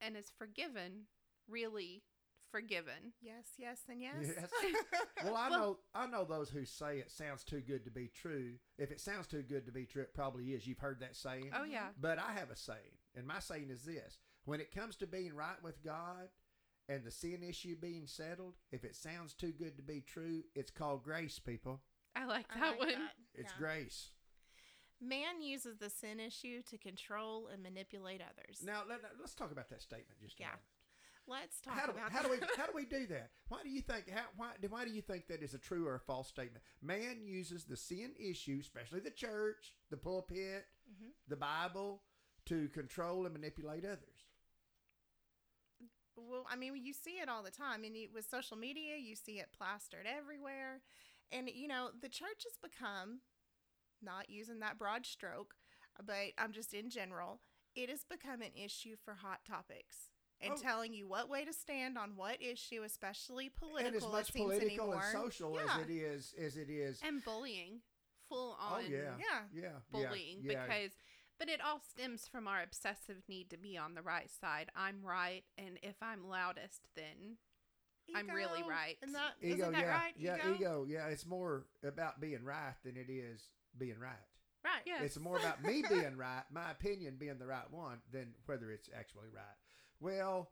And 0.00 0.16
is 0.16 0.30
forgiven 0.36 1.06
really 1.48 2.02
forgiven? 2.50 3.12
Yes, 3.20 3.46
yes, 3.58 3.80
and 3.88 4.00
yes. 4.02 4.14
Yes. 4.20 4.50
Well, 5.24 5.36
I 5.36 5.48
Well- 5.50 5.58
know 5.60 5.78
I 5.94 6.06
know 6.06 6.24
those 6.24 6.50
who 6.50 6.64
say 6.64 6.98
it 6.98 7.10
sounds 7.10 7.44
too 7.44 7.60
good 7.60 7.84
to 7.84 7.90
be 7.90 8.08
true. 8.08 8.54
If 8.78 8.90
it 8.90 9.00
sounds 9.00 9.26
too 9.28 9.42
good 9.42 9.66
to 9.66 9.72
be 9.72 9.86
true, 9.86 10.02
it 10.02 10.14
probably 10.14 10.46
is. 10.52 10.66
You've 10.66 10.78
heard 10.80 11.00
that 11.00 11.14
saying. 11.16 11.50
Oh, 11.54 11.64
yeah. 11.64 11.82
Mm-hmm. 11.84 12.00
But 12.00 12.18
I 12.18 12.32
have 12.32 12.50
a 12.50 12.56
saying, 12.56 12.98
and 13.14 13.26
my 13.26 13.38
saying 13.38 13.70
is 13.70 13.82
this 13.84 14.18
When 14.44 14.60
it 14.60 14.74
comes 14.74 14.96
to 14.96 15.06
being 15.06 15.34
right 15.34 15.62
with 15.62 15.82
God 15.84 16.28
and 16.88 17.04
the 17.04 17.12
sin 17.12 17.42
issue 17.48 17.76
being 17.76 18.06
settled, 18.08 18.54
if 18.72 18.84
it 18.84 18.96
sounds 18.96 19.34
too 19.34 19.52
good 19.52 19.76
to 19.76 19.82
be 19.82 20.00
true, 20.00 20.42
it's 20.56 20.72
called 20.72 21.04
grace, 21.04 21.38
people. 21.38 21.80
I 22.16 22.24
like 22.24 22.46
I 22.54 22.58
that 22.60 22.70
like 22.70 22.78
one. 22.80 22.88
that. 22.88 23.12
It's 23.34 23.52
Yeah. 23.52 23.58
grace. 23.58 24.10
Man 25.02 25.42
uses 25.42 25.78
the 25.78 25.90
sin 25.90 26.20
issue 26.20 26.62
to 26.70 26.78
control 26.78 27.48
and 27.52 27.62
manipulate 27.62 28.20
others. 28.20 28.62
Now 28.64 28.82
let, 28.88 29.00
us 29.22 29.34
talk 29.34 29.50
about 29.50 29.68
that 29.70 29.82
statement 29.82 30.20
just 30.20 30.38
a 30.38 30.42
Yeah. 30.42 30.48
Let's 31.26 31.60
talk 31.60 31.74
How 31.74 31.86
do, 31.86 31.92
about 31.92 32.10
how 32.10 32.22
do 32.22 32.30
we 32.30 32.38
how 32.56 32.66
do 32.66 32.72
we 32.74 32.84
do 32.98 33.06
that? 33.08 33.30
Why 33.48 33.58
do 33.62 33.68
you 33.68 33.80
think 33.80 34.10
how 34.10 34.24
why 34.36 34.50
why 34.68 34.84
do 34.84 34.90
you 34.90 35.02
think 35.02 35.26
that 35.28 35.42
is 35.42 35.54
a 35.54 35.58
true 35.58 35.86
or 35.86 35.94
a 35.96 36.00
false 36.00 36.28
statement? 36.28 36.64
Man 36.80 37.18
uses 37.24 37.64
the 37.64 37.76
sin 37.76 38.12
issue, 38.18 38.58
especially 38.60 39.00
the 39.00 39.10
church, 39.10 39.72
the 39.90 39.96
pulpit, 39.96 40.66
Mhm. 40.90 41.10
the 41.28 41.36
Bible, 41.36 42.02
to 42.46 42.68
control 42.70 43.24
and 43.24 43.32
manipulate 43.34 43.84
others. 43.84 44.26
Well, 46.16 46.46
I 46.50 46.56
mean, 46.56 46.76
you 46.76 46.92
see 46.92 47.18
it 47.22 47.28
all 47.28 47.42
the 47.42 47.50
time. 47.50 47.84
And 47.84 47.96
you, 47.96 48.08
with 48.12 48.28
social 48.28 48.56
media, 48.56 48.96
you 48.96 49.16
see 49.16 49.38
it 49.38 49.48
plastered 49.56 50.06
everywhere. 50.06 50.82
And, 51.30 51.48
you 51.48 51.68
know, 51.68 51.90
the 52.00 52.08
church 52.08 52.44
has 52.44 52.58
become, 52.62 53.20
not 54.02 54.30
using 54.30 54.60
that 54.60 54.78
broad 54.78 55.06
stroke, 55.06 55.54
but 56.04 56.32
I'm 56.38 56.52
just 56.52 56.74
in 56.74 56.90
general, 56.90 57.40
it 57.74 57.88
has 57.88 58.04
become 58.04 58.42
an 58.42 58.52
issue 58.54 58.96
for 59.04 59.14
hot 59.14 59.44
topics. 59.46 60.08
And 60.40 60.54
Oh. 60.54 60.56
telling 60.56 60.92
you 60.92 61.06
what 61.06 61.28
way 61.28 61.44
to 61.44 61.52
stand 61.52 61.96
on 61.96 62.16
what 62.16 62.42
issue, 62.42 62.82
especially 62.82 63.48
political, 63.48 63.86
and 63.86 63.96
as 63.96 64.02
much 64.02 64.28
it 64.30 64.32
seems 64.32 64.50
political 64.50 64.86
anymore. 64.92 65.04
and 65.04 65.12
social 65.12 65.54
Yeah. 65.54 65.76
as 65.76 65.82
it 65.82 65.90
is 65.90 66.34
as 66.34 66.56
it 66.56 66.68
is. 66.68 67.00
And 67.00 67.24
bullying. 67.24 67.82
Full 68.28 68.56
oh, 68.58 68.64
on, 68.64 68.84
Oh 68.84 68.88
yeah, 68.88 69.16
Yeah. 69.18 69.46
yeah, 69.52 69.78
bullying 69.90 70.42
yeah, 70.42 70.52
yeah. 70.52 70.62
because 70.66 70.96
but 71.38 71.48
it 71.48 71.60
all 71.60 71.78
stems 71.80 72.26
from 72.26 72.48
our 72.48 72.60
obsessive 72.60 73.22
need 73.28 73.50
to 73.50 73.56
be 73.56 73.76
on 73.78 73.94
the 73.94 74.02
right 74.02 74.28
side. 74.30 74.72
I'm 74.74 75.04
right 75.04 75.44
and 75.56 75.78
if 75.80 76.02
I'm 76.02 76.26
loudest 76.28 76.88
then 76.96 77.38
I'm 78.12 78.28
really 78.28 78.64
right. 78.64 78.98
And 79.00 79.14
that, 79.14 79.34
ego, 79.40 79.54
isn't 79.54 79.72
that 79.74 79.80
yeah, 79.80 79.96
right? 79.96 80.14
yeah, 80.16 80.54
ego, 80.54 80.84
yeah. 80.88 81.06
It's 81.06 81.24
more 81.24 81.66
about 81.84 82.20
being 82.20 82.42
right 82.42 82.74
than 82.82 82.96
it 82.96 83.08
is 83.10 83.48
being 83.78 83.98
right. 83.98 84.12
Right. 84.64 84.82
Yes. 84.86 85.00
It's 85.02 85.18
more 85.18 85.38
about 85.38 85.62
me 85.62 85.82
being 85.88 86.16
right, 86.16 86.44
my 86.52 86.70
opinion 86.70 87.16
being 87.18 87.38
the 87.38 87.46
right 87.46 87.70
one, 87.70 87.98
than 88.12 88.34
whether 88.46 88.70
it's 88.70 88.88
actually 88.96 89.28
right. 89.34 89.56
Well, 90.00 90.50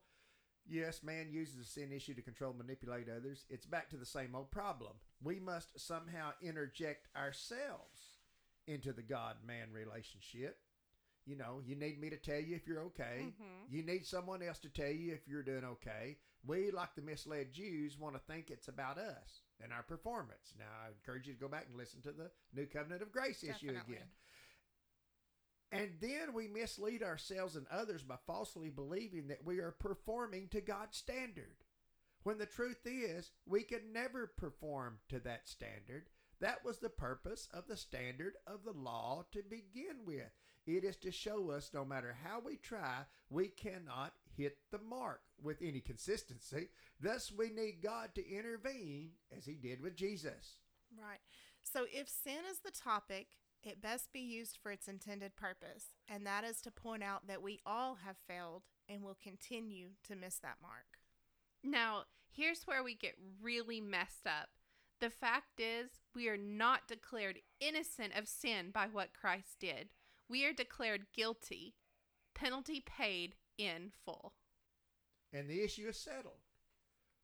yes, 0.68 1.02
man 1.02 1.28
uses 1.30 1.56
the 1.56 1.64
sin 1.64 1.92
issue 1.92 2.14
to 2.14 2.22
control, 2.22 2.52
manipulate 2.52 3.08
others. 3.08 3.44
It's 3.48 3.66
back 3.66 3.88
to 3.90 3.96
the 3.96 4.06
same 4.06 4.34
old 4.34 4.50
problem. 4.50 4.92
We 5.22 5.38
must 5.38 5.78
somehow 5.78 6.32
interject 6.42 7.08
ourselves 7.16 8.18
into 8.66 8.92
the 8.92 9.02
God 9.02 9.36
man 9.46 9.68
relationship. 9.72 10.58
You 11.24 11.36
know, 11.36 11.60
you 11.64 11.76
need 11.76 12.00
me 12.00 12.10
to 12.10 12.16
tell 12.16 12.40
you 12.40 12.56
if 12.56 12.66
you're 12.66 12.82
okay. 12.82 13.26
Mhm. 13.40 13.70
You 13.70 13.82
need 13.82 14.06
someone 14.06 14.42
else 14.42 14.58
to 14.60 14.70
tell 14.70 14.90
you 14.90 15.12
if 15.12 15.28
you're 15.28 15.42
doing 15.42 15.64
okay. 15.64 16.18
We, 16.44 16.70
like 16.70 16.94
the 16.94 17.02
misled 17.02 17.52
Jews, 17.52 17.98
want 17.98 18.14
to 18.16 18.20
think 18.20 18.50
it's 18.50 18.68
about 18.68 18.98
us 18.98 19.42
and 19.62 19.72
our 19.72 19.82
performance. 19.82 20.54
Now, 20.58 20.64
I 20.84 20.88
encourage 20.88 21.26
you 21.26 21.34
to 21.34 21.40
go 21.40 21.48
back 21.48 21.66
and 21.68 21.76
listen 21.76 22.00
to 22.02 22.12
the 22.12 22.30
New 22.54 22.66
Covenant 22.66 23.02
of 23.02 23.12
Grace 23.12 23.42
issue 23.42 23.70
again. 23.70 24.08
And 25.72 25.90
then 26.00 26.34
we 26.34 26.48
mislead 26.48 27.02
ourselves 27.02 27.54
and 27.54 27.66
others 27.70 28.02
by 28.02 28.16
falsely 28.26 28.70
believing 28.70 29.28
that 29.28 29.44
we 29.44 29.58
are 29.60 29.70
performing 29.70 30.48
to 30.48 30.60
God's 30.60 30.96
standard. 30.96 31.56
When 32.22 32.38
the 32.38 32.46
truth 32.46 32.84
is, 32.84 33.30
we 33.46 33.62
can 33.62 33.92
never 33.92 34.26
perform 34.26 34.98
to 35.08 35.20
that 35.20 35.48
standard. 35.48 36.08
That 36.40 36.64
was 36.64 36.78
the 36.78 36.88
purpose 36.88 37.48
of 37.52 37.66
the 37.68 37.76
standard 37.76 38.34
of 38.46 38.64
the 38.64 38.72
law 38.72 39.24
to 39.32 39.42
begin 39.42 40.04
with. 40.06 40.30
It 40.66 40.84
is 40.84 40.96
to 40.98 41.10
show 41.10 41.50
us 41.50 41.70
no 41.74 41.84
matter 41.84 42.16
how 42.24 42.40
we 42.40 42.56
try, 42.56 43.04
we 43.28 43.48
cannot 43.48 44.12
hit 44.36 44.58
the 44.70 44.78
mark 44.78 45.20
with 45.42 45.58
any 45.62 45.80
consistency. 45.80 46.68
Thus, 47.00 47.32
we 47.36 47.50
need 47.50 47.82
God 47.82 48.14
to 48.14 48.28
intervene 48.28 49.10
as 49.36 49.44
He 49.44 49.54
did 49.54 49.80
with 49.80 49.96
Jesus. 49.96 50.58
Right. 50.96 51.20
So 51.62 51.84
if 51.92 52.08
sin 52.08 52.42
is 52.50 52.60
the 52.60 52.70
topic, 52.70 53.28
it 53.62 53.82
best 53.82 54.12
be 54.12 54.20
used 54.20 54.58
for 54.62 54.72
its 54.72 54.88
intended 54.88 55.36
purpose, 55.36 55.94
and 56.08 56.26
that 56.26 56.44
is 56.44 56.60
to 56.62 56.70
point 56.70 57.02
out 57.02 57.26
that 57.26 57.42
we 57.42 57.60
all 57.66 57.98
have 58.06 58.16
failed 58.26 58.62
and 58.88 59.02
will 59.02 59.18
continue 59.22 59.90
to 60.04 60.16
miss 60.16 60.38
that 60.38 60.56
mark. 60.62 60.98
Now, 61.62 62.04
here's 62.30 62.62
where 62.62 62.82
we 62.82 62.94
get 62.94 63.16
really 63.42 63.80
messed 63.80 64.26
up. 64.26 64.48
The 65.00 65.10
fact 65.10 65.58
is, 65.60 65.90
we 66.14 66.28
are 66.28 66.36
not 66.36 66.86
declared 66.86 67.38
innocent 67.58 68.12
of 68.16 68.28
sin 68.28 68.70
by 68.70 68.86
what 68.86 69.14
Christ 69.14 69.58
did. 69.58 69.88
We 70.28 70.44
are 70.44 70.52
declared 70.52 71.06
guilty, 71.14 71.74
penalty 72.34 72.80
paid 72.80 73.34
in 73.58 73.92
full. 74.04 74.34
and 75.32 75.48
the 75.48 75.62
issue 75.62 75.88
is 75.88 75.98
settled. 75.98 76.40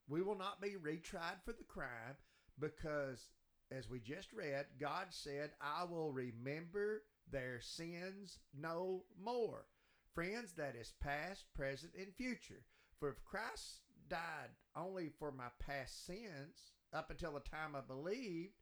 We 0.08 0.22
will 0.22 0.36
not 0.38 0.60
be 0.60 0.76
retried 0.76 1.42
for 1.44 1.52
the 1.52 1.64
crime 1.64 2.16
because, 2.58 3.28
as 3.72 3.90
we 3.90 3.98
just 4.00 4.32
read, 4.32 4.66
God 4.78 5.06
said, 5.10 5.50
I 5.60 5.84
will 5.84 6.12
remember 6.12 7.02
their 7.30 7.60
sins 7.60 8.38
no 8.56 9.04
more. 9.20 9.66
Friends, 10.14 10.52
that 10.54 10.76
is 10.76 10.92
past, 11.00 11.46
present, 11.54 11.92
and 11.98 12.14
future. 12.14 12.62
For 13.00 13.10
if 13.10 13.24
Christ 13.24 13.80
died 14.08 14.50
only 14.76 15.10
for 15.18 15.32
my 15.32 15.48
past 15.58 16.06
sins 16.06 16.72
up 16.96 17.10
until 17.10 17.32
the 17.32 17.40
time 17.40 17.76
I 17.76 17.80
believed, 17.86 18.54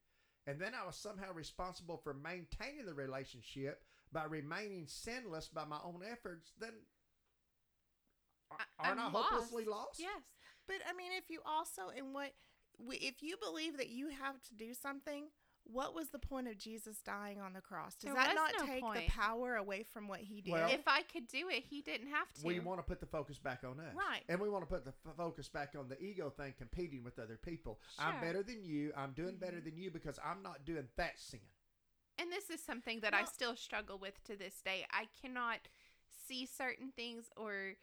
and 0.47 0.61
then 0.61 0.73
I 0.75 0.87
was 0.87 0.97
somehow 0.97 1.33
responsible 1.33 1.97
for 1.97 2.15
maintaining 2.15 2.87
the 2.87 2.95
relationship 2.95 3.83
by 4.13 4.25
remaining 4.25 4.87
sinless 4.87 5.49
by 5.49 5.65
my 5.65 5.79
own 5.85 6.03
efforts, 6.11 6.53
then 6.61 6.73
aren't 8.79 9.01
I 9.01 9.05
I'm 9.05 9.13
hopelessly 9.13 9.65
lost? 9.65 9.99
Yes. 9.99 10.23
But 10.67 10.77
I 10.89 10.97
mean, 10.97 11.13
if 11.17 11.31
you 11.31 11.41
also, 11.47 11.89
in 11.97 12.13
what, 12.13 12.33
if 12.91 13.23
you 13.23 13.37
believe 13.37 13.77
that 13.79 13.89
you 13.89 14.09
have 14.09 14.43
to 14.49 14.55
do 14.55 14.75
something, 14.75 15.29
what 15.65 15.95
was 15.95 16.11
the 16.11 16.19
point 16.19 16.49
of 16.49 16.59
Jesus 16.59 16.99
dying 16.99 17.41
on 17.41 17.53
the 17.53 17.61
cross? 17.61 17.95
Does 17.95 18.13
There 18.13 18.15
that 18.15 18.35
not 18.35 18.53
no 18.59 18.67
take 18.67 18.83
point. 18.83 19.07
the 19.07 19.11
power 19.11 19.57
away 19.57 19.83
from 19.83 20.09
what 20.09 20.21
he 20.21 20.41
did? 20.41 20.53
Well- 20.53 20.71
If 20.71 20.87
I 20.87 21.03
could 21.03 21.27
do 21.27 21.49
it, 21.49 21.65
he 21.65 21.83
didn't 21.83 22.09
have 22.09 22.33
to. 22.35 22.45
Well, 22.45 22.55
we 22.55 22.61
want 22.61 22.81
to 22.81 22.83
put 22.83 23.01
the 23.01 23.07
focus 23.07 23.39
back 23.39 23.65
on 23.65 23.81
us. 23.81 23.95
Right. 23.95 24.23
And 24.29 24.41
we 24.41 24.49
want 24.49 24.63
to 24.63 24.73
put 24.73 24.85
the 24.85 24.93
f- 25.07 25.17
focus 25.17 25.49
back 25.49 25.75
on 25.79 25.89
the 25.89 26.01
ego 26.03 26.31
thing, 26.31 26.55
competing 26.57 27.03
with 27.03 27.19
other 27.19 27.39
people. 27.43 27.81
I'm 27.99 28.21
better 28.21 28.43
than 28.43 28.63
you. 28.63 28.93
I'm 28.97 29.13
doing 29.13 29.37
better 29.37 29.57
mm-hmm. 29.57 29.65
than 29.65 29.77
you 29.79 29.91
because 29.91 30.19
I'm 30.25 30.43
not 30.43 30.65
doing 30.65 30.89
that 30.97 31.19
sin. 31.19 31.41
And 32.19 32.31
this 32.31 32.51
is 32.51 32.65
something 32.65 33.01
that 33.01 33.15
I 33.15 33.25
still 33.25 33.57
struggle 33.57 33.99
with 33.99 34.23
to 34.25 34.37
this 34.37 34.61
day. 34.65 34.87
I 34.93 35.07
cannot 35.21 35.69
see 36.29 36.47
certain 36.47 36.93
things 36.95 37.31
or 37.37 37.75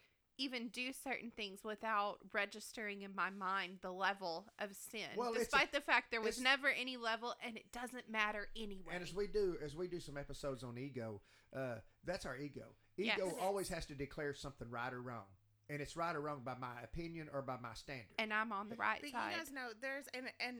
even 0.42 0.70
do 0.70 0.92
certain 0.92 1.32
things 1.32 1.64
without 1.64 2.18
registering 2.34 3.02
in 3.04 3.14
my 3.16 3.30
mind 3.30 3.78
the 3.82 3.92
level 3.92 4.48
of 4.60 4.76
sin. 4.76 5.08
Well, 5.16 5.30
it's 5.34 5.42
a- 5.44 5.46
despite 5.46 5.72
the 5.72 5.82
fact 5.82 6.12
there 6.12 6.22
was 6.22 6.40
never 6.40 6.68
any 6.70 6.98
level 6.98 7.34
and 7.46 7.56
it 7.58 7.72
doesn't 7.72 8.10
matter 8.10 8.48
anyway. 8.56 8.94
And 8.94 9.04
as 9.04 9.14
we 9.14 9.28
do, 9.28 9.58
as 9.64 9.76
we 9.76 9.88
do 9.88 10.00
some 10.00 10.18
episodes 10.18 10.64
on 10.64 10.78
ego, 10.78 11.22
uh, 11.56 11.76
that's 12.04 12.26
our 12.26 12.38
ego. 12.38 12.76
Ego 12.98 13.26
Yes. 13.28 13.36
always 13.40 13.70
has 13.70 13.86
to 13.88 13.96
declare 13.96 14.34
something 14.34 14.70
right 14.70 14.92
or 14.94 15.02
wrong, 15.02 15.26
and 15.70 15.82
it's 15.82 15.96
right 15.96 16.16
or 16.16 16.22
wrong 16.22 16.42
by 16.44 16.56
my 16.56 16.82
opinion 16.82 17.30
or 17.34 17.42
by 17.42 17.58
my 17.58 17.74
standard. 17.74 18.16
and 18.18 18.34
I'm 18.34 18.52
on 18.52 18.70
the 18.70 18.76
right 18.76 19.00
But 19.02 19.12
side. 19.12 19.32
you 19.32 19.38
guys 19.38 19.52
know 19.52 19.70
there's 19.80 20.08
and 20.14 20.32
and 20.40 20.58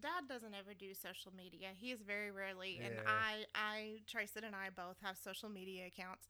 Dad 0.00 0.26
doesn't 0.28 0.54
ever 0.54 0.74
do 0.74 0.92
social 0.92 1.32
media. 1.32 1.68
He 1.72 1.92
is 1.92 2.02
very 2.02 2.32
rarely, 2.32 2.78
and 2.82 2.98
I 3.06 3.44
I 3.54 4.02
Trace 4.08 4.34
it 4.36 4.42
and 4.42 4.54
I 4.54 4.70
both 4.70 4.96
have 5.02 5.16
social 5.16 5.48
media 5.48 5.86
accounts, 5.86 6.26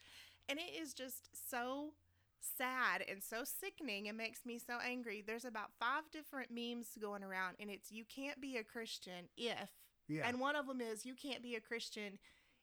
and 0.50 0.58
it 0.58 0.70
is 0.78 0.92
just 0.92 1.30
so 1.50 1.94
sad 2.56 3.04
and 3.08 3.22
so 3.22 3.42
sickening. 3.44 4.06
It 4.06 4.14
makes 4.14 4.44
me 4.44 4.58
so 4.58 4.78
angry. 4.84 5.22
There's 5.26 5.44
about 5.44 5.70
five 5.78 6.04
different 6.12 6.50
memes 6.50 6.88
going 7.00 7.22
around, 7.22 7.56
and 7.60 7.70
it's 7.70 7.90
you 7.90 8.04
can't 8.04 8.40
be 8.40 8.56
a 8.56 8.64
Christian 8.64 9.28
if, 9.36 9.70
yeah. 10.08 10.26
and 10.26 10.40
one 10.40 10.56
of 10.56 10.66
them 10.66 10.80
is 10.80 11.04
you 11.06 11.14
can't 11.14 11.42
be 11.42 11.54
a 11.54 11.60
Christian 11.60 12.18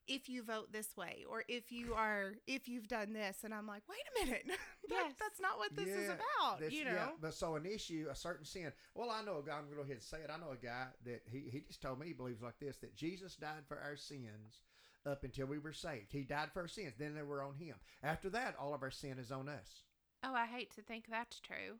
if 0.08 0.28
you 0.28 0.44
vote 0.44 0.72
this 0.74 0.98
way 0.98 1.24
or 1.30 1.44
if 1.48 1.72
you 1.72 1.94
are 1.94 2.34
if 2.48 2.68
you've 2.68 2.88
done 2.88 3.14
this 3.14 3.38
and 3.44 3.54
i'm 3.54 3.68
like 3.68 3.84
wait 3.88 4.00
a 4.00 4.26
minute 4.26 4.44
that, 4.48 4.58
Yes. 4.90 5.14
that's 5.20 5.40
not 5.40 5.60
what 5.60 5.76
this 5.76 5.88
is 5.88 6.10
about 6.10 6.60
This- 6.60 6.74
you 6.74 6.86
know 6.86 6.92
yeah, 6.92 7.10
but 7.22 7.34
so 7.36 7.56
an 7.56 7.68
issue, 7.68 8.08
a 8.10 8.16
certain 8.16 8.44
sin. 8.44 8.72
Well, 8.96 9.12
I 9.12 9.24
know 9.24 9.38
a 9.38 9.48
guy. 9.48 9.54
I'm 9.54 9.66
going 9.66 9.70
to 9.72 9.76
go 9.76 9.82
ahead 9.84 9.94
and 9.98 10.04
say 10.04 10.18
it. 10.18 10.32
I 10.34 10.38
know 10.38 10.52
a 10.52 10.58
guy 10.58 10.88
that 11.06 11.22
he, 11.32 11.50
he 11.52 11.62
just 11.62 11.82
told 11.82 12.00
me 12.00 12.08
he 12.08 12.14
believes 12.14 12.42
like 12.42 12.60
this 12.60 12.78
that 12.78 12.96
Jesus 12.96 13.36
died 13.36 13.64
for 13.68 13.78
our 13.78 13.96
sins 13.96 14.62
up 15.06 15.24
until 15.24 15.48
we 15.48 15.60
were 15.60 15.74
saved. 15.74 16.12
He 16.12 16.22
died 16.24 16.50
for 16.54 16.62
our 16.62 16.68
sins. 16.68 16.94
Then 16.98 17.16
they 17.16 17.24
were 17.24 17.44
on 17.44 17.56
him. 17.56 17.76
After 18.04 18.30
that, 18.30 18.56
all 18.60 18.74
of 18.74 18.84
our 18.84 18.92
sin 18.92 19.18
is 19.20 19.32
on 19.32 19.50
us. 19.50 19.84
oh, 20.24 20.34
I 20.34 20.46
hate 20.46 20.74
to 20.76 20.82
think 20.82 21.06
that's 21.10 21.40
true. 21.40 21.80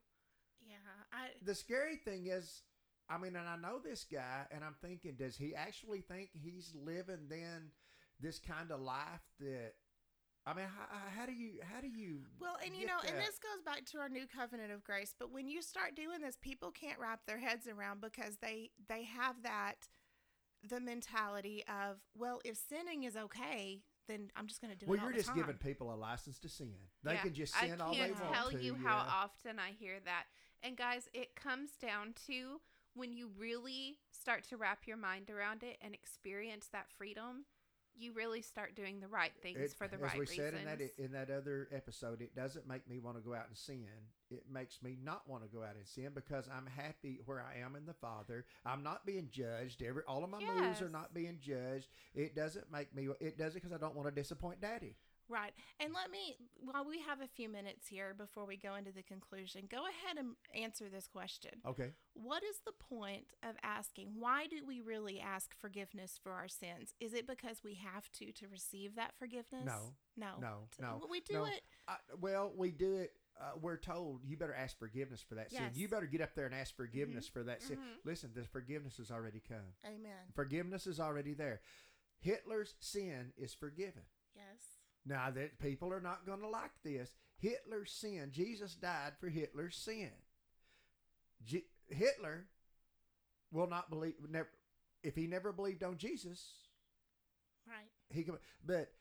yeah 0.68 0.76
i 1.14 1.28
The 1.46 1.56
scary 1.56 1.98
thing 1.98 2.28
is, 2.28 2.64
I 3.10 3.18
mean, 3.18 3.36
and 3.36 3.48
I 3.48 3.56
know 3.58 3.80
this 3.80 4.06
guy, 4.12 4.46
and 4.52 4.64
I'm 4.64 4.76
thinking, 4.82 5.14
does 5.18 5.38
he 5.38 5.54
actually 5.56 6.02
think 6.02 6.30
he's 6.34 6.74
living 6.76 7.28
then 7.30 7.72
this 8.20 8.40
kind 8.40 8.72
of 8.72 8.82
life 8.82 9.22
that? 9.40 9.74
I 10.44 10.56
mean, 10.56 10.66
how, 10.66 11.20
how 11.20 11.26
do 11.28 11.34
you 11.34 11.60
how 11.62 11.82
do 11.82 11.88
you? 11.88 12.22
Well, 12.40 12.58
and 12.66 12.74
you 12.74 12.88
get 12.88 12.88
know, 12.88 13.00
and 13.08 13.16
this 13.20 13.38
goes 13.38 13.62
back 13.64 13.86
to 13.92 14.00
our 14.00 14.10
new 14.10 14.26
covenant 14.26 14.72
of 14.72 14.84
grace. 14.84 15.14
But 15.18 15.32
when 15.32 15.48
you 15.48 15.62
start 15.62 15.96
doing 15.96 16.20
this, 16.20 16.36
people 16.42 16.72
can't 16.72 16.98
wrap 17.00 17.20
their 17.28 17.38
heads 17.38 17.68
around 17.68 18.02
because 18.02 18.38
they 18.42 18.72
they 18.90 19.04
have 19.04 19.44
that 19.44 19.88
the 20.68 20.80
mentality 20.80 21.64
of 21.68 21.98
well, 22.18 22.40
if 22.46 22.58
sinning 22.58 23.04
is 23.04 23.16
okay, 23.16 23.82
then 24.08 24.30
I'm 24.36 24.48
just 24.48 24.62
going 24.62 24.72
to 24.74 24.78
do 24.78 24.86
Well, 24.88 24.98
it. 24.98 25.02
all 25.02 25.08
you're 25.08 25.16
just 25.18 25.30
time. 25.30 25.38
giving 25.38 25.56
people 25.58 25.94
a 25.94 25.96
license 25.96 26.40
to 26.40 26.50
sin. 26.50 26.74
They 27.04 27.14
Yeah, 27.14 27.22
can 27.22 27.34
just 27.34 27.54
sin 27.56 27.80
all 27.82 27.94
they 27.94 28.00
want. 28.12 28.16
I 28.16 28.20
can't 28.22 28.34
tell 28.36 28.52
to. 28.52 28.62
you 28.64 28.76
how 28.76 28.98
often 28.98 29.60
I 29.60 29.72
hear 29.72 29.96
that. 30.06 30.26
And 30.64 30.76
guys, 30.78 31.08
it 31.14 31.36
comes 31.36 31.72
down 31.82 32.14
to 32.28 32.62
when 32.94 33.14
you 33.14 33.30
really 33.38 34.00
start 34.12 34.44
to 34.50 34.58
wrap 34.58 34.86
your 34.86 34.98
mind 34.98 35.30
around 35.30 35.64
it 35.64 35.78
and 35.82 35.94
experience 35.94 36.68
that 36.74 36.88
freedom, 36.98 37.46
you 37.98 38.14
really 38.14 38.42
start 38.42 38.76
doing 38.76 39.00
the 39.00 39.08
right 39.08 39.32
things 39.42 39.60
It- 39.60 39.74
for 39.74 39.88
the 39.88 39.98
right 39.98 40.18
reasons. 40.18 40.40
as 40.40 40.54
right 40.54 40.54
we 40.54 40.60
said 40.68 40.82
in 40.82 40.88
that 40.88 41.00
in 41.00 41.12
that 41.12 41.30
other 41.30 41.68
episode, 41.72 42.22
it 42.22 42.36
doesn't 42.36 42.68
make 42.68 42.88
me 42.88 43.00
want 43.00 43.18
to 43.18 43.22
go 43.22 43.34
out 43.34 43.48
and 43.48 43.58
sin. 43.58 43.88
It 44.30 44.50
makes 44.50 44.82
me 44.82 44.98
not 45.04 45.28
want 45.28 45.44
to 45.44 45.50
go 45.50 45.64
out 45.64 45.76
and 45.76 45.86
sin 45.88 46.12
because 46.14 46.48
I'm 46.48 46.66
happy 46.66 47.20
where 47.26 47.42
I 47.42 47.58
am 47.58 47.76
in 47.76 47.86
the 47.86 47.94
Father. 47.94 48.46
I'm 48.66 48.82
not 48.84 49.06
being 49.06 49.30
judged. 49.30 49.82
Every 49.84 50.04
all 50.04 50.24
of 50.24 50.30
my 50.30 50.40
moves 50.40 50.82
are 50.82 50.90
not 50.90 51.14
being 51.14 51.40
judged. 51.42 51.90
It 52.14 52.36
doesn't 52.36 52.72
make 52.72 52.94
me. 52.96 53.10
It 53.20 53.38
does 53.38 53.56
it 53.56 53.62
because 53.62 53.74
I 53.74 53.78
don't 53.78 53.96
want 53.96 54.08
to 54.08 54.16
disappoint 54.16 54.62
Daddy. 54.62 54.96
Right. 55.32 55.54
And 55.80 55.94
let 55.94 56.12
me, 56.12 56.36
while 56.60 56.86
we 56.86 57.00
have 57.08 57.22
a 57.22 57.28
few 57.28 57.48
minutes 57.48 57.88
here 57.88 58.14
before 58.18 58.46
we 58.46 58.58
go 58.58 58.76
into 58.76 58.92
the 58.92 59.02
conclusion, 59.02 59.64
go 59.72 59.78
ahead 59.78 60.18
and 60.18 60.36
answer 60.54 60.90
this 60.90 61.08
question. 61.08 61.52
Okay. 61.66 61.92
What 62.14 62.44
is 62.44 62.58
the 62.66 62.74
point 62.74 63.28
of 63.42 63.56
asking? 63.64 64.10
Why 64.20 64.48
do 64.48 64.58
we 64.68 64.82
really 64.82 65.22
ask 65.22 65.56
forgiveness 65.58 66.20
for 66.22 66.34
our 66.34 66.50
sins? 66.50 66.94
Is 67.00 67.14
it 67.14 67.28
because 67.28 67.64
we 67.64 67.76
have 67.76 68.12
to 68.14 68.34
to 68.34 68.48
receive 68.50 68.96
that 68.96 69.14
forgiveness? 69.18 69.64
No. 69.66 69.94
No. 70.18 70.34
No. 70.42 70.58
No. 70.82 71.02
We 71.10 71.22
do 71.22 71.36
no. 71.36 71.46
it. 71.46 71.62
I, 71.88 71.96
well, 72.20 72.52
we 72.56 72.72
do 72.72 72.98
it. 72.98 73.14
Uh, 73.40 73.52
we're 73.62 73.78
told 73.78 74.26
you 74.26 74.36
better 74.36 74.54
ask 74.54 74.78
forgiveness 74.78 75.24
for 75.28 75.36
that 75.36 75.50
sin. 75.52 75.64
You 75.74 75.88
better 75.88 76.06
get 76.06 76.22
up 76.22 76.36
there 76.36 76.46
and 76.46 76.54
ask 76.54 76.76
forgiveness 76.76 77.28
for 77.28 77.42
that 77.44 77.64
sin. 77.64 77.78
Mhm. 77.78 78.06
Listen, 78.06 78.32
the 78.36 78.44
forgiveness 78.44 78.98
has 78.98 79.10
already 79.10 79.40
come. 79.40 79.74
Amen. 79.86 80.34
Forgiveness 80.36 80.86
is 80.86 81.00
already 81.00 81.34
there. 81.34 81.62
Hitler's 82.20 82.76
sin 82.80 83.34
is 83.38 83.54
forgiven. 83.54 84.04
Yes. 84.36 84.71
Now 85.06 85.32
that 85.32 85.60
people 85.60 85.92
are 85.92 86.02
not 86.02 86.26
going 86.26 86.42
to 86.42 86.48
like 86.48 86.72
this, 86.84 87.12
Hitler's 87.38 87.92
sin. 87.92 88.30
Jesus 88.32 88.76
died 88.76 89.14
for 89.20 89.30
Hitler's 89.30 89.76
sin. 89.76 90.12
Hitler 91.88 92.48
will 93.52 93.68
not 93.68 93.90
believe. 93.90 94.14
Never, 94.30 94.50
if 95.04 95.16
he 95.16 95.28
never 95.28 95.52
believed 95.52 95.84
on 95.84 95.98
Jesus, 95.98 96.68
Right. 97.68 97.90
he 98.10 98.24
could. 98.24 98.40
But 98.64 98.94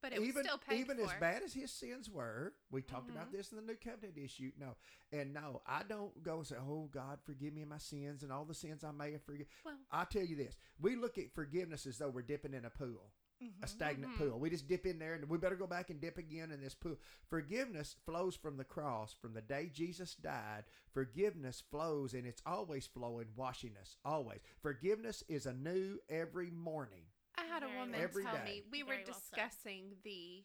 but 0.00 0.12
it 0.12 0.20
was 0.20 0.28
even 0.28 0.44
still 0.44 0.60
even 0.72 1.00
as 1.00 1.12
bad 1.18 1.42
as 1.42 1.54
his 1.54 1.72
sins 1.72 2.08
were, 2.08 2.54
we 2.70 2.82
talked 2.82 3.10
about 3.10 3.28
Mhm. 3.28 3.32
this 3.32 3.50
in 3.50 3.56
the 3.56 3.62
New 3.62 3.76
Covenant 3.76 4.16
issue. 4.18 4.52
No, 4.56 4.76
and 5.10 5.32
no, 5.32 5.62
I 5.66 5.82
don't 5.82 6.22
go 6.22 6.36
and 6.38 6.46
say, 6.46 6.56
"Oh 6.56 6.86
God, 6.86 7.20
forgive 7.24 7.52
me 7.54 7.64
my 7.64 7.78
sins 7.78 8.22
and 8.22 8.30
all 8.30 8.44
the 8.44 8.54
sins 8.54 8.84
I 8.84 8.92
may 8.92 9.12
have 9.12 9.24
forgiven." 9.24 9.50
Well, 9.64 9.78
I 9.90 10.04
tell 10.04 10.24
you 10.24 10.36
this: 10.36 10.56
we 10.78 10.94
look 10.94 11.18
at 11.18 11.32
forgiveness 11.32 11.86
as 11.86 11.98
though 11.98 12.10
we're 12.10 12.22
dipping 12.22 12.54
in 12.54 12.64
a 12.64 12.70
pool 12.70 13.12
Mhm. 13.42 13.62
a 13.62 13.66
stagnant 13.68 14.12
Mhm. 14.12 14.18
pool. 14.18 14.38
We 14.40 14.50
just 14.50 14.66
dip 14.66 14.84
in 14.86 14.98
there 14.98 15.14
and 15.14 15.28
we 15.28 15.38
better 15.38 15.56
go 15.56 15.66
back 15.66 15.90
and 15.90 16.00
dip 16.00 16.18
again 16.18 16.50
in 16.50 16.60
this 16.60 16.74
pool. 16.74 16.98
Forgiveness 17.28 17.94
flows 18.04 18.36
from 18.36 18.56
the 18.56 18.64
cross. 18.64 19.12
From 19.14 19.34
the 19.34 19.42
day 19.42 19.68
Jesus 19.68 20.14
died, 20.14 20.64
forgiveness 20.92 21.60
flows 21.60 22.14
and 22.14 22.26
it's 22.26 22.42
always 22.44 22.86
flowing, 22.86 23.34
washing 23.36 23.76
us. 23.76 23.96
Always. 24.04 24.40
Forgiveness 24.60 25.22
is 25.28 25.46
anew 25.46 26.00
every 26.08 26.50
morning. 26.50 27.10
I 27.36 27.44
had 27.44 27.62
a 27.62 27.68
woman 27.68 27.94
Every 27.94 28.24
tell 28.24 28.34
day. 28.38 28.44
me 28.44 28.62
we 28.70 28.82
were 28.82 28.94
Very 28.94 29.04
well 29.04 29.14
said. 29.14 29.36
discussing 29.36 29.96
the 30.02 30.44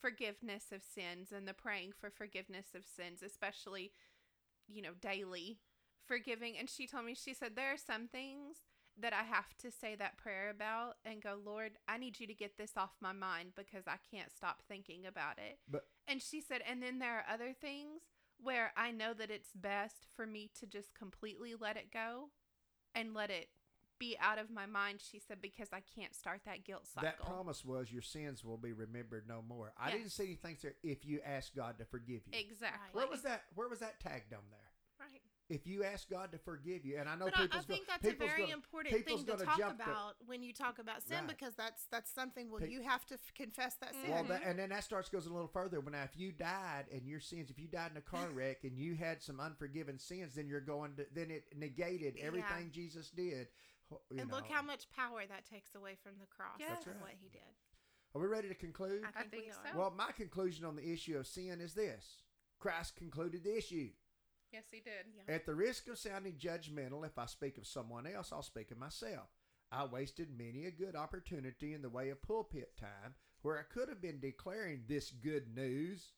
forgiveness 0.00 0.72
of 0.72 0.82
sins 0.82 1.32
and 1.32 1.46
the 1.46 1.54
praying 1.54 1.92
for 1.92 2.10
forgiveness 2.10 2.74
of 2.74 2.84
sins, 2.86 3.22
especially, 3.22 3.92
you 4.66 4.80
know, 4.82 4.94
daily 4.94 5.60
forgiving. 6.06 6.56
And 6.56 6.68
she 6.70 6.86
told 6.86 7.04
me, 7.04 7.14
she 7.14 7.34
said, 7.34 7.54
there 7.56 7.72
are 7.72 7.76
some 7.78 8.08
things 8.08 8.58
that 9.00 9.12
I 9.12 9.22
have 9.24 9.56
to 9.58 9.70
say 9.70 9.94
that 9.96 10.16
prayer 10.18 10.50
about 10.50 10.96
and 11.04 11.22
go, 11.22 11.36
Lord, 11.44 11.72
I 11.88 11.98
need 11.98 12.20
you 12.20 12.26
to 12.26 12.34
get 12.34 12.56
this 12.56 12.72
off 12.76 12.92
my 13.00 13.12
mind 13.12 13.50
because 13.56 13.84
I 13.86 13.96
can't 14.10 14.30
stop 14.34 14.62
thinking 14.68 15.06
about 15.06 15.38
it. 15.38 15.58
But- 15.68 15.88
and 16.06 16.22
she 16.22 16.40
said, 16.40 16.62
and 16.66 16.82
then 16.82 16.98
there 16.98 17.16
are 17.18 17.24
other 17.32 17.52
things 17.52 18.02
where 18.38 18.72
I 18.76 18.90
know 18.90 19.14
that 19.14 19.30
it's 19.30 19.52
best 19.54 20.06
for 20.14 20.26
me 20.26 20.50
to 20.60 20.66
just 20.66 20.94
completely 20.94 21.54
let 21.54 21.76
it 21.76 21.90
go 21.92 22.30
and 22.94 23.14
let 23.14 23.30
it 23.30 23.48
be 23.98 24.16
out 24.20 24.38
of 24.38 24.50
my 24.50 24.66
mind, 24.66 25.00
she 25.00 25.18
said, 25.20 25.40
because 25.40 25.68
I 25.72 25.80
can't 25.80 26.14
start 26.14 26.42
that 26.46 26.64
guilt 26.64 26.86
cycle. 26.86 27.08
That 27.08 27.20
promise 27.20 27.64
was 27.64 27.92
your 27.92 28.02
sins 28.02 28.44
will 28.44 28.58
be 28.58 28.72
remembered 28.72 29.26
no 29.28 29.40
more. 29.40 29.72
I 29.78 29.90
didn't 29.90 30.04
Yes. 30.06 30.14
see 30.14 30.24
anything 30.24 30.58
there 30.62 30.74
if 30.82 31.04
you 31.04 31.20
ask 31.24 31.54
God 31.54 31.78
to 31.78 31.84
forgive 31.84 32.26
you. 32.26 32.38
Exactly. 32.38 32.90
Where 32.92 33.06
was 33.06 33.22
that? 33.22 33.44
Where 33.54 33.68
was 33.68 33.78
that 33.78 34.00
tagged 34.00 34.34
on 34.34 34.42
there? 34.50 34.63
Right. 35.50 35.56
If 35.60 35.66
you 35.66 35.84
ask 35.84 36.08
God 36.08 36.32
to 36.32 36.38
forgive 36.38 36.84
you, 36.84 36.96
and 36.98 37.08
I 37.08 37.16
know 37.16 37.26
But 37.26 37.38
I, 37.38 37.42
I 37.42 37.46
people's 37.46 37.66
think 37.66 37.86
go- 37.86 37.92
that's 37.92 38.14
a 38.14 38.16
very 38.16 38.42
gonna- 38.42 38.52
important 38.54 39.04
thing 39.04 39.24
to 39.26 39.36
talk 39.44 39.58
jump 39.58 39.78
to- 39.78 39.84
about 39.84 40.14
when 40.26 40.42
you 40.42 40.52
talk 40.52 40.78
about 40.78 41.02
sin 41.02 41.18
Right. 41.18 41.28
because 41.28 41.54
that's 41.54 41.86
that's 41.86 42.10
something 42.10 42.50
well 42.50 42.60
Pe- 42.60 42.68
you 42.70 42.82
have 42.82 43.04
to 43.06 43.14
f- 43.14 43.34
confess 43.34 43.74
that 43.76 43.92
sin. 43.94 44.10
Well, 44.10 44.24
that, 44.24 44.42
and 44.44 44.58
then 44.58 44.70
that 44.70 44.84
starts 44.84 45.08
goes 45.08 45.26
a 45.26 45.32
little 45.32 45.48
further. 45.48 45.80
When 45.80 45.92
now, 45.92 46.04
if 46.04 46.16
you 46.16 46.32
died 46.32 46.86
and 46.92 47.06
your 47.06 47.20
sins, 47.20 47.50
if 47.50 47.58
you 47.58 47.68
died 47.68 47.90
in 47.90 47.96
a 47.96 48.00
car 48.00 48.28
wreck 48.34 48.64
and 48.64 48.78
you 48.78 48.94
had 48.94 49.22
some 49.22 49.38
unforgiven 49.40 49.98
sins, 49.98 50.34
then 50.34 50.48
you're 50.48 50.60
going 50.60 50.96
to 50.96 51.06
then 51.12 51.30
it 51.30 51.44
negated 51.56 52.14
Yeah. 52.16 52.24
everything 52.24 52.70
Jesus 52.70 53.10
did. 53.10 53.48
Ho- 53.90 54.00
you 54.10 54.20
and 54.20 54.30
look 54.30 54.46
how 54.48 54.62
much 54.62 54.88
power 54.90 55.26
that 55.28 55.44
takes 55.44 55.74
away 55.74 55.94
from 56.02 56.12
the 56.18 56.26
cross. 56.26 56.58
That's 56.58 56.86
right. 56.86 57.00
what 57.00 57.12
he 57.20 57.28
did. 57.28 57.42
Are 58.14 58.20
we 58.20 58.28
ready 58.28 58.48
to 58.48 58.54
conclude? 58.54 59.02
I 59.04 59.10
think, 59.10 59.16
I 59.34 59.36
we 59.36 59.42
think 59.42 59.52
are. 59.52 59.72
so. 59.72 59.78
Well, 59.78 59.90
my 59.90 60.12
conclusion 60.12 60.64
on 60.64 60.76
the 60.76 60.90
issue 60.90 61.18
of 61.18 61.26
sin 61.26 61.60
is 61.60 61.74
this: 61.74 62.22
Christ 62.58 62.96
concluded 62.96 63.44
the 63.44 63.54
issue. 63.58 63.90
Yes, 64.54 64.66
he 64.70 64.78
did. 64.78 65.06
Yeah. 65.16 65.34
At 65.34 65.46
the 65.46 65.54
risk 65.54 65.88
of 65.88 65.98
sounding 65.98 66.34
judgmental, 66.34 67.04
if 67.04 67.18
I 67.18 67.26
speak 67.26 67.58
of 67.58 67.66
someone 67.66 68.06
else, 68.06 68.30
I'll 68.32 68.42
speak 68.42 68.70
of 68.70 68.78
myself. 68.78 69.26
I 69.72 69.84
wasted 69.84 70.28
many 70.38 70.66
a 70.66 70.70
good 70.70 70.94
opportunity 70.94 71.74
in 71.74 71.82
the 71.82 71.88
way 71.88 72.10
of 72.10 72.22
pulpit 72.22 72.76
time 72.78 73.14
where 73.42 73.58
I 73.58 73.62
could 73.62 73.88
have 73.88 74.00
been 74.00 74.20
declaring 74.20 74.84
this 74.86 75.10
good 75.10 75.52
news 75.52 76.12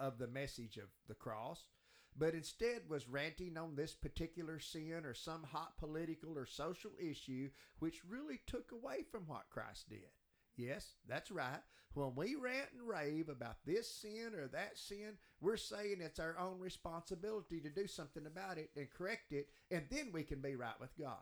of 0.00 0.16
the 0.16 0.26
message 0.26 0.78
of 0.78 0.88
the 1.06 1.14
cross, 1.14 1.68
but 2.16 2.32
instead 2.32 2.88
was 2.88 3.10
ranting 3.10 3.58
on 3.58 3.76
this 3.76 3.94
particular 3.94 4.58
sin 4.58 5.02
or 5.04 5.12
some 5.12 5.42
hot 5.42 5.76
political 5.76 6.38
or 6.38 6.46
social 6.46 6.92
issue 6.98 7.50
which 7.78 8.00
really 8.08 8.40
took 8.46 8.72
away 8.72 9.04
from 9.10 9.24
what 9.26 9.50
Christ 9.50 9.90
did. 9.90 10.08
Yes, 10.56 10.94
that's 11.08 11.30
right. 11.30 11.60
When 11.94 12.14
we 12.14 12.34
rant 12.34 12.68
and 12.78 12.86
rave 12.86 13.28
about 13.28 13.56
this 13.64 13.90
sin 13.90 14.34
or 14.34 14.48
that 14.48 14.76
sin, 14.78 15.14
we're 15.40 15.56
saying 15.56 15.98
it's 16.00 16.18
our 16.18 16.36
own 16.38 16.58
responsibility 16.58 17.60
to 17.60 17.70
do 17.70 17.86
something 17.86 18.26
about 18.26 18.58
it 18.58 18.70
and 18.76 18.90
correct 18.90 19.32
it, 19.32 19.48
and 19.70 19.84
then 19.90 20.10
we 20.12 20.22
can 20.22 20.40
be 20.40 20.56
right 20.56 20.78
with 20.80 20.96
God. 20.98 21.16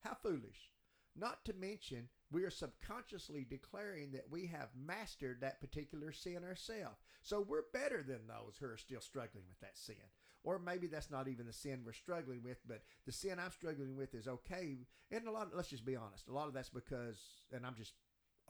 How 0.00 0.14
foolish. 0.22 0.72
Not 1.16 1.44
to 1.46 1.52
mention, 1.54 2.08
we 2.30 2.44
are 2.44 2.50
subconsciously 2.50 3.46
declaring 3.48 4.12
that 4.12 4.30
we 4.30 4.46
have 4.46 4.68
mastered 4.76 5.40
that 5.40 5.60
particular 5.60 6.12
sin 6.12 6.44
ourselves. 6.44 6.98
So 7.22 7.40
we're 7.40 7.64
better 7.72 8.04
than 8.06 8.26
those 8.26 8.56
who 8.58 8.66
are 8.66 8.76
still 8.76 9.00
struggling 9.00 9.44
with 9.48 9.58
that 9.60 9.76
sin. 9.76 9.96
Or 10.44 10.58
maybe 10.58 10.86
that's 10.86 11.10
not 11.10 11.26
even 11.26 11.46
the 11.46 11.52
sin 11.52 11.82
we're 11.84 11.92
struggling 11.92 12.42
with, 12.44 12.58
but 12.68 12.82
the 13.04 13.12
sin 13.12 13.38
I'm 13.38 13.50
struggling 13.50 13.96
with 13.96 14.14
is 14.14 14.28
okay. 14.28 14.76
And 15.10 15.26
a 15.26 15.32
lot, 15.32 15.48
let's 15.54 15.70
just 15.70 15.84
be 15.84 15.96
honest, 15.96 16.28
a 16.28 16.32
lot 16.32 16.46
of 16.46 16.54
that's 16.54 16.70
because, 16.70 17.18
and 17.52 17.66
I'm 17.66 17.74
just 17.76 17.94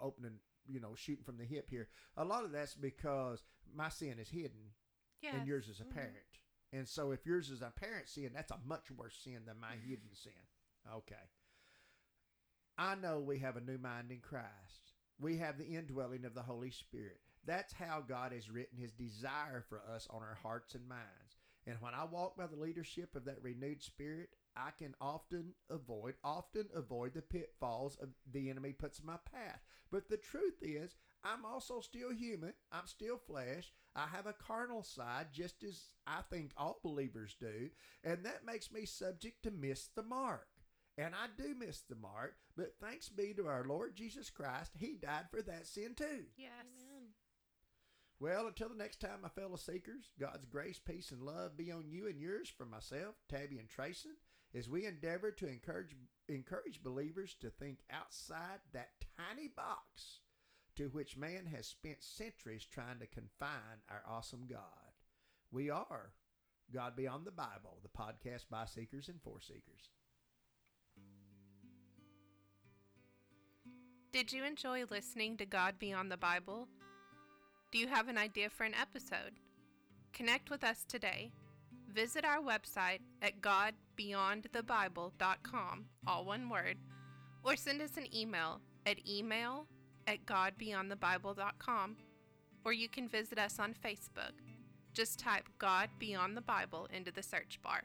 opening, 0.01 0.39
you 0.67 0.81
know, 0.81 0.95
shooting 0.95 1.25
from 1.25 1.39
the 1.39 1.45
hip 1.45 1.69
here. 1.71 1.89
A 2.17 2.25
lot 2.25 2.45
of 2.45 2.53
that's 2.53 2.75
because 2.75 3.43
my 3.75 3.89
sin 3.89 4.17
is 4.19 4.29
hidden 4.29 4.73
Yes. 5.21 5.35
and 5.37 5.47
yours 5.49 5.69
is 5.69 5.81
apparent. 5.81 6.15
Mm-hmm. 6.15 6.79
And 6.79 6.89
so 6.89 7.11
if 7.11 7.27
yours 7.27 7.51
is 7.51 7.63
apparent 7.63 8.09
sin, 8.09 8.31
that's 8.35 8.53
a 8.53 8.59
much 8.67 8.91
worse 8.91 9.19
sin 9.23 9.41
than 9.47 9.59
my 9.61 9.73
hidden 9.87 10.11
sin. 10.13 10.33
Okay. 10.95 11.17
I 12.77 12.95
know 12.95 13.19
we 13.19 13.39
have 13.41 13.57
a 13.57 13.61
new 13.61 13.79
mind 13.79 14.11
in 14.11 14.21
Christ. 14.21 14.93
We 15.21 15.39
have 15.39 15.59
the 15.59 15.67
indwelling 15.67 16.25
of 16.25 16.35
the 16.35 16.43
Holy 16.43 16.71
Spirit. 16.71 17.19
That's 17.45 17.73
how 17.73 18.05
God 18.07 18.33
has 18.33 18.51
written 18.51 18.79
his 18.79 18.93
desire 18.93 19.65
for 19.69 19.83
us 19.93 20.07
on 20.11 20.23
our 20.23 20.39
hearts 20.43 20.75
and 20.75 20.89
minds. 20.89 21.37
And 21.67 21.77
when 21.81 21.95
I 21.95 22.05
walk 22.05 22.37
by 22.37 22.47
the 22.47 22.57
leadership 22.57 23.17
of 23.17 23.25
that 23.25 23.43
renewed 23.43 23.83
spirit, 23.83 24.31
I 24.57 24.71
can 24.79 24.95
often 25.01 25.55
avoid, 25.71 26.15
often 26.23 26.67
avoid 26.75 27.15
the 27.15 27.23
pitfalls 27.23 27.97
of 28.01 28.11
the 28.31 28.51
enemy 28.51 28.73
puts 28.73 29.01
in 29.01 29.07
my 29.07 29.19
path. 29.33 29.61
But 29.91 30.09
the 30.09 30.17
truth 30.17 30.63
is, 30.63 30.97
I'm 31.25 31.45
also 31.45 31.81
still 31.81 32.13
human. 32.13 32.53
I'm 32.71 32.87
still 32.87 33.19
flesh. 33.19 33.73
I 33.97 34.07
have 34.15 34.27
a 34.27 34.33
carnal 34.33 34.83
side, 34.83 35.29
just 35.33 35.63
as 35.65 35.83
I 36.07 36.21
think 36.31 36.53
all 36.57 36.81
believers 36.83 37.37
do, 37.41 37.71
and 38.05 38.25
that 38.25 38.47
makes 38.47 38.71
me 38.71 38.85
subject 38.85 39.43
to 39.43 39.51
miss 39.51 39.89
the 39.95 40.03
mark. 40.03 40.47
And 40.97 41.15
I 41.15 41.29
do 41.41 41.55
miss 41.55 41.83
the 41.89 41.97
mark, 41.97 42.35
but 42.57 42.75
thanks 42.81 43.09
be 43.09 43.33
to 43.35 43.47
our 43.47 43.65
Lord 43.65 43.97
Jesus 43.97 44.31
Christ, 44.31 44.73
He 44.79 44.97
died 45.01 45.27
for 45.31 45.43
that 45.43 45.67
sin 45.67 45.95
too. 45.97 46.27
Yes. 46.37 46.51
Amen. 46.61 47.09
Well, 48.21 48.49
until 48.49 48.69
the 48.69 48.75
next 48.75 49.01
time, 49.01 49.21
my 49.23 49.29
fellow 49.29 49.57
seekers, 49.57 50.11
God's 50.19 50.45
grace, 50.45 50.81
peace, 50.85 51.13
and 51.13 51.23
love 51.23 51.57
be 51.57 51.71
on 51.71 51.89
you 51.89 52.09
and 52.09 52.21
yours 52.21 52.49
from 52.49 52.71
myself, 52.71 53.15
Tabby, 53.29 53.59
and 53.59 53.69
Trayson, 53.69 54.17
as 54.55 54.69
we 54.69 54.87
endeavor 54.87 55.31
to 55.31 55.47
encourage 55.47 55.95
encourage 56.29 56.83
believers 56.83 57.35
to 57.41 57.51
think 57.51 57.79
outside 57.91 58.61
that 58.73 58.91
tiny 59.17 59.49
box 59.49 60.21
to 60.77 60.89
which 60.89 61.17
man 61.17 61.47
has 61.47 61.67
spent 61.67 62.03
centuries 62.03 62.65
trying 62.65 62.99
to 63.01 63.07
confine 63.07 63.83
our 63.91 64.03
awesome 64.09 64.47
God. 64.49 64.93
We 65.51 65.71
are 65.71 66.13
God 66.73 66.95
Beyond 66.97 67.27
the 67.27 67.31
Bible, 67.31 67.79
the 67.83 67.89
podcast 67.89 68.45
by 68.51 68.67
seekers 68.67 69.09
and 69.09 69.21
for 69.23 69.41
seekers. 69.41 69.91
Did 74.13 74.33
you 74.33 74.45
enjoy 74.45 74.85
listening 74.91 75.37
to 75.39 75.47
God 75.47 75.79
Beyond 75.79 76.11
the 76.11 76.17
Bible? 76.17 76.69
Do 77.73 77.79
you 77.79 77.89
have 77.89 78.09
an 78.09 78.19
idea 78.19 78.49
for 78.49 78.65
an 78.65 78.75
episode? 78.75 79.33
Connect 80.13 80.51
with 80.51 80.65
us 80.65 80.85
today. 80.89 81.33
Visit 81.93 82.25
our 82.25 82.41
website 82.41 83.01
at 83.23 83.41
godbeyondthebible.com, 83.41 85.85
all 86.07 86.25
one 86.25 86.49
word, 86.49 86.77
or 87.43 87.57
send 87.57 87.81
us 87.81 87.97
an 87.97 88.07
email 88.15 88.61
at 88.87 89.05
email 89.09 89.67
at 90.07 90.25
godbeyondthebible.com, 90.27 91.97
or 92.65 92.73
you 92.73 92.89
can 92.89 93.09
visit 93.09 93.39
us 93.39 93.59
on 93.59 93.75
Facebook. 93.75 94.35
Just 94.93 95.19
type 95.19 95.49
God 95.59 95.89
Beyond 95.99 96.37
the 96.37 96.43
Bible 96.43 96.87
into 96.93 97.11
the 97.11 97.23
search 97.23 97.59
bar. 97.63 97.85